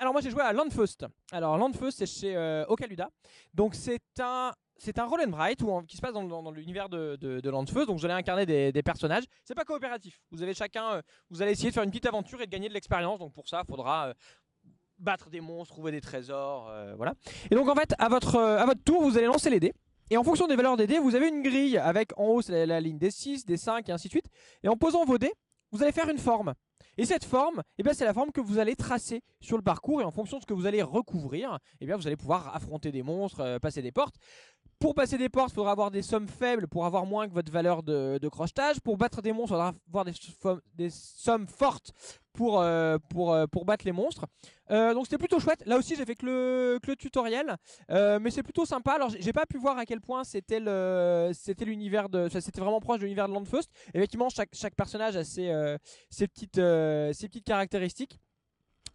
Alors 0.00 0.12
moi 0.12 0.20
j'ai 0.20 0.30
joué 0.30 0.42
à 0.42 0.52
Landfust. 0.52 1.06
Alors 1.30 1.56
Landfust 1.56 1.98
c'est 1.98 2.06
chez 2.06 2.64
Okaluda. 2.68 3.10
Donc 3.54 3.74
c'est 3.74 4.00
un 4.18 4.52
c'est 4.80 4.98
un 4.98 5.04
roll 5.04 5.20
and 5.20 5.32
write 5.32 5.62
qui 5.86 5.96
se 5.96 6.00
passe 6.00 6.14
dans, 6.14 6.50
l'univers 6.50 6.88
de, 6.88 7.16
de, 7.16 7.50
Landfeuse. 7.50 7.86
Donc 7.86 7.98
vous 7.98 8.04
allez 8.06 8.14
incarner 8.14 8.46
des, 8.46 8.72
des 8.72 8.82
personnages. 8.82 9.24
C'est 9.44 9.54
pas 9.54 9.64
coopératif. 9.64 10.18
Vous 10.30 10.42
avez 10.42 10.54
chacun, 10.54 10.92
euh, 10.94 11.02
vous 11.28 11.42
allez 11.42 11.52
essayer 11.52 11.68
de 11.68 11.74
faire 11.74 11.82
une 11.82 11.90
petite 11.90 12.06
aventure 12.06 12.40
et 12.40 12.46
de 12.46 12.50
gagner 12.50 12.68
de 12.68 12.74
l'expérience. 12.74 13.18
Donc 13.18 13.34
pour 13.34 13.46
ça, 13.46 13.62
il 13.62 13.68
faudra 13.68 14.08
euh, 14.08 14.14
battre 14.98 15.28
des 15.28 15.42
monstres, 15.42 15.74
trouver 15.74 15.92
des 15.92 16.00
trésors, 16.00 16.68
euh, 16.70 16.94
voilà. 16.96 17.12
Et 17.50 17.54
donc 17.54 17.68
en 17.68 17.74
fait, 17.74 17.94
à 17.98 18.08
votre, 18.08 18.36
à 18.36 18.64
votre 18.64 18.82
tour, 18.82 19.02
vous 19.02 19.18
allez 19.18 19.26
lancer 19.26 19.50
les 19.50 19.60
dés. 19.60 19.74
Et 20.08 20.16
en 20.16 20.24
fonction 20.24 20.46
des 20.46 20.56
valeurs 20.56 20.78
des 20.78 20.86
dés, 20.86 20.98
vous 20.98 21.14
avez 21.14 21.28
une 21.28 21.42
grille 21.42 21.76
avec 21.76 22.18
en 22.18 22.24
haut 22.28 22.42
c'est 22.42 22.66
la, 22.66 22.80
ligne 22.80 22.98
des 22.98 23.10
6, 23.10 23.44
des 23.44 23.58
5 23.58 23.88
et 23.88 23.92
ainsi 23.92 24.08
de 24.08 24.12
suite. 24.12 24.26
Et 24.62 24.68
en 24.68 24.76
posant 24.78 25.04
vos 25.04 25.18
dés, 25.18 25.32
vous 25.72 25.82
allez 25.82 25.92
faire 25.92 26.08
une 26.08 26.18
forme. 26.18 26.54
Et 27.00 27.06
cette 27.06 27.24
forme, 27.24 27.62
eh 27.78 27.94
c'est 27.94 28.04
la 28.04 28.12
forme 28.12 28.30
que 28.30 28.42
vous 28.42 28.58
allez 28.58 28.76
tracer 28.76 29.22
sur 29.40 29.56
le 29.56 29.62
parcours 29.62 30.02
et 30.02 30.04
en 30.04 30.10
fonction 30.10 30.36
de 30.36 30.42
ce 30.42 30.46
que 30.46 30.52
vous 30.52 30.66
allez 30.66 30.82
recouvrir, 30.82 31.58
eh 31.80 31.90
vous 31.90 32.06
allez 32.06 32.14
pouvoir 32.14 32.54
affronter 32.54 32.92
des 32.92 33.02
monstres, 33.02 33.56
passer 33.56 33.80
des 33.80 33.90
portes. 33.90 34.16
Pour 34.80 34.94
passer 34.94 35.18
des 35.18 35.28
portes, 35.28 35.50
il 35.50 35.56
faudra 35.56 35.72
avoir 35.72 35.90
des 35.90 36.00
sommes 36.00 36.26
faibles 36.26 36.66
pour 36.66 36.86
avoir 36.86 37.04
moins 37.04 37.28
que 37.28 37.34
votre 37.34 37.52
valeur 37.52 37.82
de, 37.82 38.28
crochetage. 38.28 38.80
Pour 38.80 38.96
battre 38.96 39.20
des 39.20 39.30
monstres, 39.30 39.52
il 39.52 39.58
faudra 39.58 39.74
avoir 39.88 40.06
des, 40.74 40.88
sommes 40.88 41.46
fortes 41.46 41.92
pour, 42.32 42.62
euh, 42.62 42.96
euh, 43.14 43.46
battre 43.66 43.84
les 43.84 43.92
monstres. 43.92 44.24
Euh, 44.70 44.94
donc 44.94 45.04
c'était 45.04 45.18
plutôt 45.18 45.38
chouette. 45.38 45.62
Là 45.66 45.76
aussi, 45.76 45.96
j'ai 45.96 46.06
fait 46.06 46.14
que 46.14 46.24
le, 46.24 46.96
tutoriel, 46.96 47.56
mais 47.90 48.30
c'est 48.30 48.42
plutôt 48.42 48.64
sympa. 48.64 48.92
Alors 48.92 49.10
j'ai 49.10 49.32
pas 49.34 49.44
pu 49.44 49.58
voir 49.58 49.76
à 49.76 49.84
quel 49.84 50.00
point 50.00 50.24
c'était 50.24 50.60
l'univers 51.66 52.08
de, 52.08 52.30
c'était 52.30 52.62
vraiment 52.62 52.80
proche 52.80 53.00
de 53.00 53.04
l'univers 53.04 53.28
de 53.28 53.34
Landfust. 53.34 53.70
Effectivement, 53.92 54.30
chaque, 54.30 54.54
chaque 54.54 54.74
personnage 54.74 55.14
a 55.14 55.24
ses, 55.24 55.76
ses 56.08 56.26
ses 56.26 57.28
petites 57.28 57.44
caractéristiques. 57.44 58.18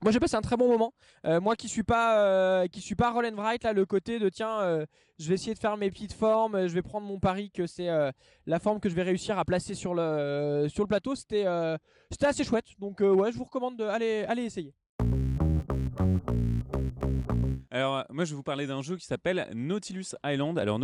Moi 0.06 0.12
j'ai 0.12 0.20
passé 0.20 0.36
un 0.36 0.42
très 0.42 0.56
bon 0.56 0.68
moment. 0.68 0.94
Euh, 1.26 1.42
moi 1.42 1.56
qui 1.56 1.68
suis 1.68 1.82
pas 1.82 2.20
euh, 2.20 2.68
qui 2.68 2.80
suis 2.80 2.94
pas 2.94 3.10
roll 3.10 3.26
write 3.34 3.64
là, 3.64 3.74
le 3.74 3.88
côté 3.88 4.20
de 4.20 4.30
tiens, 4.30 4.60
euh, 4.60 4.86
je 5.18 5.28
vais 5.28 5.34
essayer 5.34 5.56
de 5.56 5.60
faire 5.60 5.78
mes 5.78 5.90
petites 5.90 6.14
formes, 6.14 6.68
je 6.68 6.74
vais 6.76 6.84
prendre 6.84 7.08
mon 7.08 7.20
pari 7.20 7.50
que 7.50 7.66
c'est 7.66 7.90
la 8.46 8.60
forme 8.60 8.80
que 8.80 8.88
je 8.88 8.94
vais 8.94 9.02
réussir 9.02 9.40
à 9.40 9.46
placer 9.46 9.74
sur 9.74 9.96
le 9.96 10.68
sur 10.70 10.84
le 10.84 10.88
plateau. 10.88 11.16
C'était 11.16 11.46
c'était 12.12 12.28
assez 12.28 12.44
chouette. 12.44 12.68
Donc 12.78 13.00
ouais, 13.00 13.32
je 13.32 13.38
vous 13.40 13.46
recommande 13.46 13.78
d'aller 13.78 14.26
aller 14.26 14.44
essayer. 14.44 14.76
Alors, 17.72 18.06
moi, 18.10 18.24
je 18.24 18.30
vais 18.30 18.36
vous 18.38 18.44
parler 18.44 18.68
d'un 18.68 18.82
jeu 18.82 18.96
qui 18.96 19.06
s'appelle 19.06 19.50
Nautilus 19.54 20.16
Island. 20.24 20.58
Alors, 20.58 20.80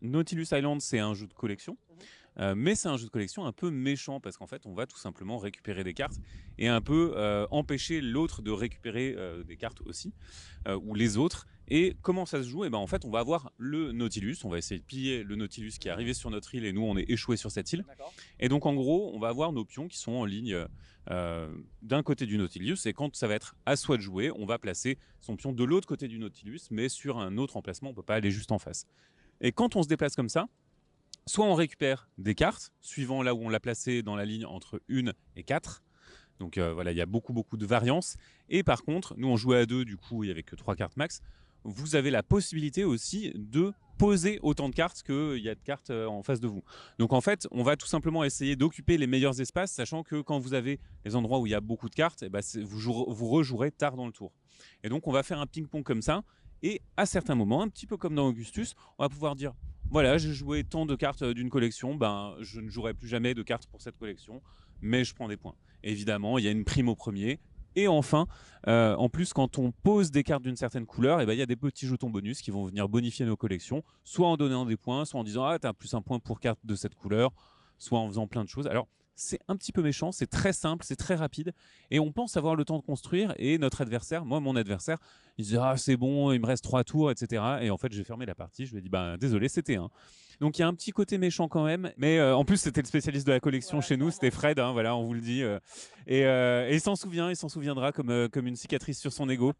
Nautilus 0.00 0.46
Island, 0.52 0.80
c'est 0.80 1.00
un 1.00 1.12
jeu 1.12 1.26
de 1.26 1.32
collection. 1.32 1.76
Euh, 2.38 2.54
mais 2.56 2.74
c'est 2.74 2.88
un 2.88 2.96
jeu 2.96 3.06
de 3.06 3.10
collection 3.10 3.46
un 3.46 3.52
peu 3.52 3.70
méchant 3.70 4.20
parce 4.20 4.36
qu'en 4.36 4.46
fait, 4.46 4.66
on 4.66 4.74
va 4.74 4.86
tout 4.86 4.98
simplement 4.98 5.38
récupérer 5.38 5.84
des 5.84 5.94
cartes 5.94 6.18
et 6.58 6.68
un 6.68 6.80
peu 6.80 7.14
euh, 7.16 7.46
empêcher 7.50 8.00
l'autre 8.00 8.42
de 8.42 8.50
récupérer 8.50 9.14
euh, 9.16 9.42
des 9.42 9.56
cartes 9.56 9.80
aussi, 9.86 10.12
ou 10.82 10.94
les 10.94 11.16
autres. 11.16 11.46
Et 11.68 11.96
comment 12.02 12.26
ça 12.26 12.42
se 12.42 12.48
joue? 12.48 12.64
Et 12.64 12.68
eh 12.68 12.70
ben 12.70 12.78
en 12.78 12.86
fait, 12.86 13.04
on 13.04 13.10
va 13.10 13.18
avoir 13.18 13.52
le 13.56 13.92
Nautilus, 13.92 14.36
on 14.44 14.48
va 14.48 14.58
essayer 14.58 14.78
de 14.78 14.84
piller 14.84 15.24
le 15.24 15.34
Nautilus 15.34 15.72
qui 15.80 15.88
est 15.88 15.90
arrivé 15.90 16.14
sur 16.14 16.30
notre 16.30 16.54
île 16.54 16.64
et 16.64 16.72
nous, 16.72 16.82
on 16.82 16.96
est 16.96 17.10
échoué 17.10 17.36
sur 17.36 17.50
cette 17.50 17.72
île. 17.72 17.84
Et 18.38 18.48
donc, 18.48 18.66
en 18.66 18.74
gros, 18.74 19.12
on 19.14 19.18
va 19.18 19.28
avoir 19.28 19.52
nos 19.52 19.64
pions 19.64 19.88
qui 19.88 19.98
sont 19.98 20.12
en 20.12 20.24
ligne 20.24 20.56
d'un 21.08 22.02
côté 22.04 22.26
du 22.26 22.38
Nautilus. 22.38 22.78
Et 22.86 22.92
quand 22.92 23.14
ça 23.16 23.26
va 23.26 23.34
être 23.34 23.56
à 23.64 23.76
soi 23.76 23.96
de 23.96 24.02
jouer, 24.02 24.30
on 24.32 24.46
va 24.46 24.58
placer 24.58 24.98
son 25.20 25.36
pion 25.36 25.52
de 25.52 25.64
l'autre 25.64 25.88
côté 25.88 26.08
du 26.08 26.18
Nautilus, 26.18 26.62
mais 26.70 26.88
sur 26.88 27.18
un 27.18 27.36
autre 27.36 27.56
emplacement. 27.56 27.90
On 27.90 27.94
peut 27.94 28.02
pas 28.02 28.16
aller 28.16 28.30
juste 28.30 28.52
en 28.52 28.58
face. 28.58 28.86
Et 29.40 29.52
quand 29.52 29.76
on 29.76 29.82
se 29.82 29.88
déplace 29.88 30.14
comme 30.14 30.28
ça, 30.28 30.46
soit 31.26 31.46
on 31.46 31.54
récupère 31.54 32.08
des 32.18 32.34
cartes, 32.34 32.72
suivant 32.80 33.22
là 33.22 33.34
où 33.34 33.42
on 33.42 33.48
l'a 33.48 33.60
placé 33.60 34.02
dans 34.02 34.16
la 34.16 34.24
ligne 34.24 34.46
entre 34.46 34.80
1 34.90 35.12
et 35.36 35.42
4. 35.42 35.82
Donc 36.38 36.58
euh, 36.58 36.72
voilà, 36.72 36.92
il 36.92 36.98
y 36.98 37.00
a 37.00 37.06
beaucoup 37.06 37.32
beaucoup 37.32 37.56
de 37.56 37.66
variance. 37.66 38.16
Et 38.48 38.62
par 38.62 38.82
contre, 38.82 39.14
nous 39.16 39.28
on 39.28 39.36
jouait 39.36 39.58
à 39.58 39.66
deux, 39.66 39.84
du 39.84 39.96
coup 39.96 40.22
il 40.22 40.26
n'y 40.26 40.30
avait 40.30 40.42
que 40.42 40.56
3 40.56 40.76
cartes 40.76 40.96
max. 40.96 41.20
Vous 41.64 41.96
avez 41.96 42.10
la 42.10 42.22
possibilité 42.22 42.84
aussi 42.84 43.32
de 43.34 43.72
poser 43.98 44.38
autant 44.42 44.68
de 44.68 44.74
cartes 44.74 45.02
qu'il 45.02 45.38
y 45.38 45.48
a 45.48 45.54
de 45.54 45.62
cartes 45.62 45.90
euh, 45.90 46.06
en 46.06 46.22
face 46.22 46.38
de 46.38 46.46
vous. 46.46 46.62
Donc 46.98 47.12
en 47.12 47.20
fait, 47.20 47.48
on 47.50 47.62
va 47.62 47.76
tout 47.76 47.86
simplement 47.86 48.22
essayer 48.22 48.54
d'occuper 48.54 48.98
les 48.98 49.06
meilleurs 49.06 49.40
espaces, 49.40 49.72
sachant 49.72 50.02
que 50.02 50.20
quand 50.20 50.38
vous 50.38 50.54
avez 50.54 50.78
les 51.04 51.16
endroits 51.16 51.40
où 51.40 51.46
il 51.46 51.50
y 51.50 51.54
a 51.54 51.60
beaucoup 51.60 51.88
de 51.88 51.94
cartes, 51.94 52.22
eh 52.22 52.28
ben, 52.28 52.42
vous, 52.62 53.06
vous 53.08 53.28
rejouerez 53.28 53.72
tard 53.72 53.96
dans 53.96 54.06
le 54.06 54.12
tour. 54.12 54.32
Et 54.84 54.88
donc 54.88 55.06
on 55.06 55.12
va 55.12 55.22
faire 55.22 55.40
un 55.40 55.46
ping-pong 55.46 55.82
comme 55.82 56.02
ça. 56.02 56.22
Et 56.62 56.82
à 56.96 57.06
certains 57.06 57.34
moments, 57.34 57.62
un 57.62 57.68
petit 57.68 57.86
peu 57.86 57.96
comme 57.96 58.14
dans 58.14 58.26
Augustus, 58.26 58.74
on 58.98 59.04
va 59.04 59.08
pouvoir 59.08 59.34
dire 59.34 59.52
voilà, 59.90 60.18
j'ai 60.18 60.32
joué 60.32 60.64
tant 60.64 60.84
de 60.84 60.94
cartes 60.94 61.22
euh, 61.22 61.34
d'une 61.34 61.48
collection, 61.48 61.94
ben 61.94 62.34
je 62.40 62.60
ne 62.60 62.68
jouerai 62.68 62.92
plus 62.94 63.08
jamais 63.08 63.34
de 63.34 63.42
cartes 63.42 63.66
pour 63.66 63.80
cette 63.80 63.96
collection, 63.96 64.42
mais 64.80 65.04
je 65.04 65.14
prends 65.14 65.28
des 65.28 65.36
points. 65.36 65.54
Évidemment, 65.82 66.38
il 66.38 66.44
y 66.44 66.48
a 66.48 66.50
une 66.50 66.64
prime 66.64 66.88
au 66.88 66.96
premier. 66.96 67.38
Et 67.76 67.88
enfin, 67.88 68.26
euh, 68.68 68.96
en 68.96 69.08
plus, 69.08 69.32
quand 69.32 69.58
on 69.58 69.70
pose 69.70 70.10
des 70.10 70.24
cartes 70.24 70.42
d'une 70.42 70.56
certaine 70.56 70.86
couleur, 70.86 71.20
eh 71.20 71.26
ben, 71.26 71.34
il 71.34 71.38
y 71.38 71.42
a 71.42 71.46
des 71.46 71.56
petits 71.56 71.86
jetons 71.86 72.10
bonus 72.10 72.40
qui 72.40 72.50
vont 72.50 72.64
venir 72.64 72.88
bonifier 72.88 73.26
nos 73.26 73.36
collections, 73.36 73.84
soit 74.02 74.26
en 74.28 74.36
donnant 74.36 74.64
des 74.64 74.78
points, 74.78 75.04
soit 75.04 75.20
en 75.20 75.24
disant 75.24 75.44
ah 75.44 75.58
t'as 75.58 75.74
plus 75.74 75.92
un 75.94 76.00
point 76.00 76.18
pour 76.18 76.40
carte 76.40 76.58
de 76.64 76.74
cette 76.74 76.94
couleur, 76.94 77.32
soit 77.78 77.98
en 77.98 78.08
faisant 78.08 78.26
plein 78.26 78.44
de 78.44 78.48
choses. 78.48 78.66
Alors 78.66 78.88
c'est 79.16 79.40
un 79.48 79.56
petit 79.56 79.72
peu 79.72 79.82
méchant, 79.82 80.12
c'est 80.12 80.26
très 80.26 80.52
simple, 80.52 80.84
c'est 80.84 80.96
très 80.96 81.14
rapide, 81.14 81.52
et 81.90 81.98
on 81.98 82.12
pense 82.12 82.36
avoir 82.36 82.54
le 82.54 82.64
temps 82.64 82.78
de 82.78 82.84
construire, 82.84 83.34
et 83.38 83.58
notre 83.58 83.80
adversaire, 83.80 84.24
moi 84.24 84.40
mon 84.40 84.54
adversaire, 84.54 84.98
il 85.38 85.44
se 85.44 85.50
dit 85.50 85.56
ah 85.56 85.76
c'est 85.76 85.96
bon, 85.96 86.32
il 86.32 86.40
me 86.40 86.46
reste 86.46 86.62
trois 86.62 86.84
tours, 86.84 87.10
etc. 87.10 87.42
Et 87.62 87.70
en 87.70 87.78
fait 87.78 87.92
j'ai 87.92 88.04
fermé 88.04 88.26
la 88.26 88.34
partie, 88.34 88.66
je 88.66 88.72
lui 88.72 88.78
ai 88.78 88.82
dit 88.82 88.90
bah 88.90 89.16
désolé 89.16 89.48
c'était 89.48 89.76
un. 89.76 89.90
Donc 90.40 90.58
il 90.58 90.60
y 90.60 90.64
a 90.64 90.68
un 90.68 90.74
petit 90.74 90.92
côté 90.92 91.16
méchant 91.16 91.48
quand 91.48 91.64
même, 91.64 91.92
mais 91.96 92.18
euh, 92.18 92.36
en 92.36 92.44
plus 92.44 92.58
c'était 92.58 92.82
le 92.82 92.86
spécialiste 92.86 93.26
de 93.26 93.32
la 93.32 93.40
collection 93.40 93.80
chez 93.80 93.96
nous, 93.96 94.10
c'était 94.10 94.30
Fred, 94.30 94.58
hein, 94.58 94.72
voilà 94.72 94.94
on 94.94 95.04
vous 95.04 95.14
le 95.14 95.20
dit, 95.20 95.42
euh. 95.42 95.58
et, 96.06 96.26
euh, 96.26 96.68
et, 96.68 96.74
il 96.74 96.80
s'en 96.80 96.94
souvient, 96.94 97.30
il 97.30 97.36
s'en 97.36 97.48
souviendra 97.48 97.92
comme, 97.92 98.28
comme 98.28 98.46
une 98.46 98.56
cicatrice 98.56 99.00
sur 99.00 99.12
son 99.12 99.28
ego. 99.30 99.54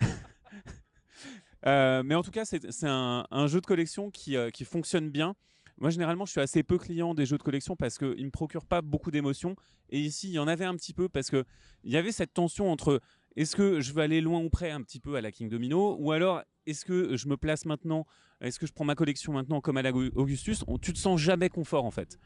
mais 1.64 2.14
en 2.14 2.22
tout 2.22 2.30
cas 2.30 2.44
c'est 2.46 2.64
un, 2.84 3.26
un, 3.30 3.46
jeu 3.46 3.60
de 3.60 3.66
collection 3.66 4.10
qui, 4.10 4.36
qui 4.52 4.64
fonctionne 4.64 5.10
bien. 5.10 5.34
Moi, 5.82 5.90
généralement, 5.90 6.24
je 6.26 6.30
suis 6.30 6.40
assez 6.40 6.62
peu 6.62 6.78
client 6.78 7.12
des 7.12 7.26
jeux 7.26 7.38
de 7.38 7.42
collection 7.42 7.74
parce 7.74 7.98
qu'ils 7.98 8.20
ne 8.20 8.26
me 8.26 8.30
procurent 8.30 8.66
pas 8.66 8.82
beaucoup 8.82 9.10
d'émotions. 9.10 9.56
Et 9.90 9.98
ici, 9.98 10.28
il 10.28 10.32
y 10.34 10.38
en 10.38 10.46
avait 10.46 10.64
un 10.64 10.76
petit 10.76 10.92
peu 10.94 11.08
parce 11.08 11.28
qu'il 11.28 11.44
y 11.82 11.96
avait 11.96 12.12
cette 12.12 12.32
tension 12.32 12.70
entre 12.70 13.00
est-ce 13.34 13.56
que 13.56 13.80
je 13.80 13.92
veux 13.92 14.00
aller 14.00 14.20
loin 14.20 14.40
ou 14.40 14.48
près 14.48 14.70
un 14.70 14.80
petit 14.80 15.00
peu 15.00 15.16
à 15.16 15.20
la 15.20 15.32
King 15.32 15.48
Domino 15.48 15.96
ou 15.98 16.12
alors 16.12 16.42
est-ce 16.66 16.84
que 16.84 17.16
je 17.16 17.26
me 17.26 17.36
place 17.36 17.64
maintenant 17.64 18.06
Est-ce 18.40 18.60
que 18.60 18.66
je 18.68 18.72
prends 18.72 18.84
ma 18.84 18.94
collection 18.94 19.32
maintenant 19.32 19.60
comme 19.60 19.76
à 19.76 19.82
la 19.82 19.90
Augustus? 19.90 20.64
Tu 20.82 20.92
te 20.92 20.98
sens 20.98 21.20
jamais 21.20 21.48
confort 21.48 21.84
en 21.84 21.90
fait. 21.90 22.16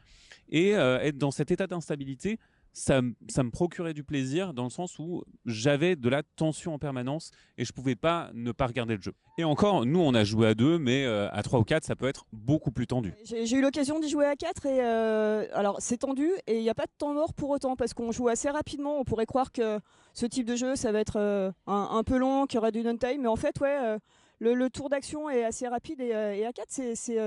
Et 0.49 0.75
euh, 0.75 0.99
être 0.99 1.17
dans 1.17 1.31
cet 1.31 1.49
état 1.49 1.65
d'instabilité, 1.65 2.37
ça, 2.77 3.01
me 3.01 3.49
procurait 3.49 3.93
du 3.93 4.03
plaisir 4.03 4.53
dans 4.53 4.63
le 4.63 4.69
sens 4.69 4.99
où 4.99 5.23
j'avais 5.45 5.95
de 5.95 6.09
la 6.09 6.21
tension 6.21 6.75
en 6.75 6.79
permanence 6.79 7.31
et 7.57 7.65
je 7.65 7.73
pouvais 7.73 7.95
pas 7.95 8.29
ne 8.33 8.51
pas 8.51 8.67
regarder 8.67 8.95
le 8.95 9.01
jeu. 9.01 9.13
Et 9.39 9.43
encore, 9.43 9.85
nous 9.85 9.99
on 9.99 10.13
a 10.13 10.23
joué 10.23 10.47
à 10.47 10.53
deux, 10.53 10.77
mais 10.77 11.03
euh, 11.03 11.27
à 11.31 11.41
trois 11.41 11.59
ou 11.59 11.63
quatre, 11.63 11.83
ça 11.83 11.95
peut 11.95 12.07
être 12.07 12.25
beaucoup 12.31 12.71
plus 12.71 12.85
tendu. 12.85 13.15
J'ai 13.25 13.51
eu 13.51 13.61
l'occasion 13.61 13.99
d'y 13.99 14.09
jouer 14.09 14.25
à 14.25 14.35
quatre 14.35 14.67
et 14.67 14.79
euh, 14.81 15.47
alors 15.53 15.77
c'est 15.79 15.97
tendu 15.97 16.29
et 16.45 16.57
il 16.57 16.61
n'y 16.61 16.69
a 16.69 16.75
pas 16.75 16.85
de 16.85 16.91
temps 16.97 17.13
mort 17.13 17.33
pour 17.33 17.49
autant 17.49 17.75
parce 17.75 17.95
qu'on 17.95 18.11
joue 18.11 18.27
assez 18.27 18.49
rapidement. 18.49 18.99
On 18.99 19.03
pourrait 19.03 19.25
croire 19.25 19.51
que 19.51 19.79
ce 20.13 20.27
type 20.27 20.45
de 20.45 20.55
jeu 20.55 20.75
ça 20.75 20.91
va 20.91 20.99
être 20.99 21.17
euh, 21.17 21.51
un, 21.65 22.03
peu 22.03 22.17
long, 22.17 22.45
qu'il 22.45 22.57
y 22.57 22.59
aura 22.59 22.71
du 22.71 22.83
non-time, 22.83 23.21
mais 23.21 23.27
en 23.27 23.35
fait 23.35 23.59
ouais, 23.59 23.97
le, 24.39 24.69
tour 24.69 24.89
d'action 24.89 25.31
est 25.31 25.43
assez 25.43 25.67
rapide 25.67 25.99
et, 25.99 26.13
à 26.13 26.53
4 26.53 26.67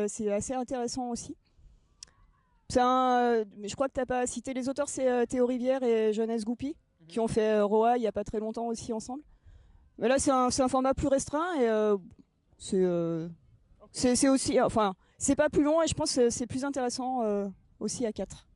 c'est 0.07 0.31
assez 0.31 0.55
intéressant 0.55 1.11
aussi. 1.11 1.37
Un, 2.77 3.45
je 3.65 3.75
crois 3.75 3.89
que 3.89 3.95
tu 3.95 4.01
n'as 4.01 4.07
pas 4.07 4.27
cité 4.27 4.55
les 4.55 4.69
auteurs, 4.69 4.89
c'est 4.89 5.09
euh, 5.09 5.27
Théo 5.27 5.47
Rivière 5.47 5.83
et 5.83 6.13
Jeunesse 6.13 6.45
Goupy, 6.45 6.77
mhm. 7.01 7.07
qui 7.09 7.21
ont 7.21 7.29
fait 7.29 7.57
euh, 7.59 7.65
Roa 7.65 7.97
il 7.97 8.01
n'y 8.01 8.07
a 8.07 8.13
pas 8.13 8.25
très 8.25 8.39
longtemps 8.39 8.67
aussi 8.67 8.93
ensemble. 8.93 9.23
Mais 9.99 10.09
là, 10.09 10.19
c'est 10.19 10.31
un, 10.31 10.49
un, 10.57 10.69
format 10.69 10.95
plus 10.95 11.09
restreint 11.09 11.55
et 11.61 11.69
euh, 11.69 13.29
c'est 13.93 14.29
aussi. 14.29 14.61
Enfin, 14.61 14.95
c'est 15.19 15.37
pas 15.37 15.49
plus 15.49 15.63
long 15.63 15.83
et 15.83 15.87
je 15.87 15.95
pense 15.95 16.15
que 16.15 16.31
c'est 16.31 16.47
plus 16.47 16.65
intéressant 16.65 17.23
aussi 17.81 18.07
à 18.07 18.13
4. 18.13 18.47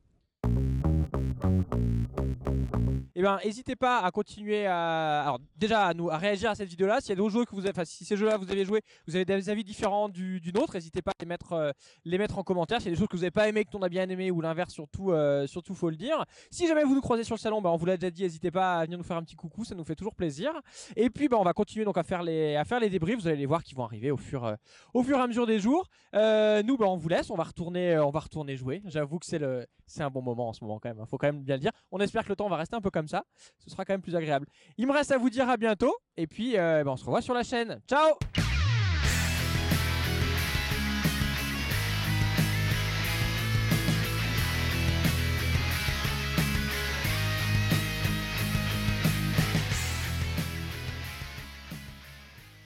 Eh 3.17 3.21
ben, 3.21 3.39
n'hésitez 3.45 3.77
pas 3.77 3.99
à 3.99 4.11
continuer 4.11 4.65
à, 4.67 5.37
déjà 5.55 5.87
à 5.87 6.17
réagir 6.17 6.49
à 6.49 6.55
cette 6.55 6.67
vidéo-là. 6.67 6.99
S'il 6.99 7.17
y 7.17 7.29
jeux 7.29 7.45
que 7.45 7.55
vous 7.55 7.61
avez, 7.61 7.69
enfin, 7.69 7.85
si 7.85 8.03
ces 8.03 8.17
jeux-là 8.17 8.35
vous 8.35 8.51
avez 8.51 8.65
joué, 8.65 8.81
vous 9.07 9.15
avez 9.15 9.23
des 9.23 9.49
avis 9.49 9.63
différents 9.63 10.09
du, 10.09 10.41
nôtre, 10.53 10.73
n'hésitez 10.73 11.01
pas 11.01 11.11
à 11.11 11.15
les 11.21 11.25
mettre, 11.25 11.53
euh, 11.53 11.71
les 12.03 12.17
mettre 12.17 12.37
en 12.37 12.43
commentaire. 12.43 12.81
S'il 12.81 12.89
y 12.89 12.91
a 12.91 12.95
des 12.95 12.99
choses 12.99 13.07
que 13.07 13.15
vous 13.15 13.21
n'avez 13.21 13.31
pas 13.31 13.47
aimé, 13.47 13.63
que 13.63 13.69
on 13.73 13.81
a 13.83 13.87
bien 13.87 14.09
aimé, 14.09 14.31
ou 14.31 14.41
l'inverse, 14.41 14.73
surtout, 14.73 15.11
euh, 15.11 15.47
surtout 15.47 15.75
faut 15.75 15.89
le 15.89 15.95
dire. 15.95 16.25
Si 16.51 16.67
jamais 16.67 16.83
vous 16.83 16.93
nous 16.93 16.99
croisez 16.99 17.23
sur 17.23 17.35
le 17.35 17.39
salon, 17.39 17.61
ben, 17.61 17.69
on 17.69 17.77
vous 17.77 17.85
l'a 17.85 17.95
déjà 17.95 18.11
dit, 18.11 18.23
n'hésitez 18.23 18.51
pas 18.51 18.79
à 18.79 18.83
venir 18.83 18.97
nous 18.97 19.03
faire 19.05 19.15
un 19.15 19.23
petit 19.23 19.37
coucou, 19.37 19.63
ça 19.63 19.75
nous 19.75 19.85
fait 19.85 19.95
toujours 19.95 20.15
plaisir. 20.15 20.51
Et 20.97 21.09
puis, 21.09 21.29
ben, 21.29 21.37
on 21.37 21.43
va 21.43 21.53
continuer 21.53 21.85
donc 21.85 21.97
à 21.97 22.03
faire 22.03 22.21
les, 22.21 22.57
à 22.57 22.65
débriefs. 22.89 23.21
Vous 23.21 23.27
allez 23.27 23.37
les 23.37 23.45
voir 23.45 23.63
qui 23.63 23.75
vont 23.75 23.85
arriver 23.85 24.11
au 24.11 24.17
fur, 24.17 24.43
euh, 24.43 24.55
au 24.93 25.03
fur 25.03 25.17
et 25.17 25.21
à 25.21 25.27
mesure 25.27 25.47
des 25.47 25.59
jours. 25.59 25.87
nous, 26.13 26.77
ben, 26.77 26.85
on 26.85 26.97
vous 26.97 27.09
laisse, 27.09 27.29
on 27.29 27.35
va 27.35 27.43
retourner, 27.43 27.97
on 27.97 28.11
va 28.11 28.19
retourner 28.19 28.57
jouer. 28.57 28.81
J'avoue 28.85 29.19
que 29.19 29.25
c'est 29.25 30.03
un 30.03 30.09
bon 30.09 30.21
moment 30.21 30.49
en 30.49 30.53
ce 30.53 30.65
moment 30.65 30.79
quand 30.79 30.89
même. 30.89 30.99
Hein. 30.99 31.05
faut 31.05 31.17
quand 31.17 31.27
même 31.27 31.43
bien 31.43 31.55
le 31.55 31.61
dire. 31.61 31.71
On 31.91 31.99
espère 31.99 32.25
que 32.25 32.29
le 32.29 32.35
temps 32.35 32.49
va 32.49 32.57
rester 32.57 32.75
un 32.75 32.81
peu 32.81 32.91
ça. 33.07 33.23
Ce 33.57 33.69
sera 33.69 33.85
quand 33.85 33.93
même 33.93 34.01
plus 34.01 34.15
agréable. 34.15 34.47
Il 34.77 34.87
me 34.87 34.93
reste 34.93 35.11
à 35.11 35.17
vous 35.17 35.29
dire 35.29 35.49
à 35.49 35.57
bientôt. 35.57 35.95
Et 36.17 36.27
puis, 36.27 36.57
euh, 36.57 36.83
ben, 36.83 36.91
on 36.91 36.97
se 36.97 37.05
revoit 37.05 37.21
sur 37.21 37.33
la 37.33 37.43
chaîne. 37.43 37.79
Ciao 37.87 38.15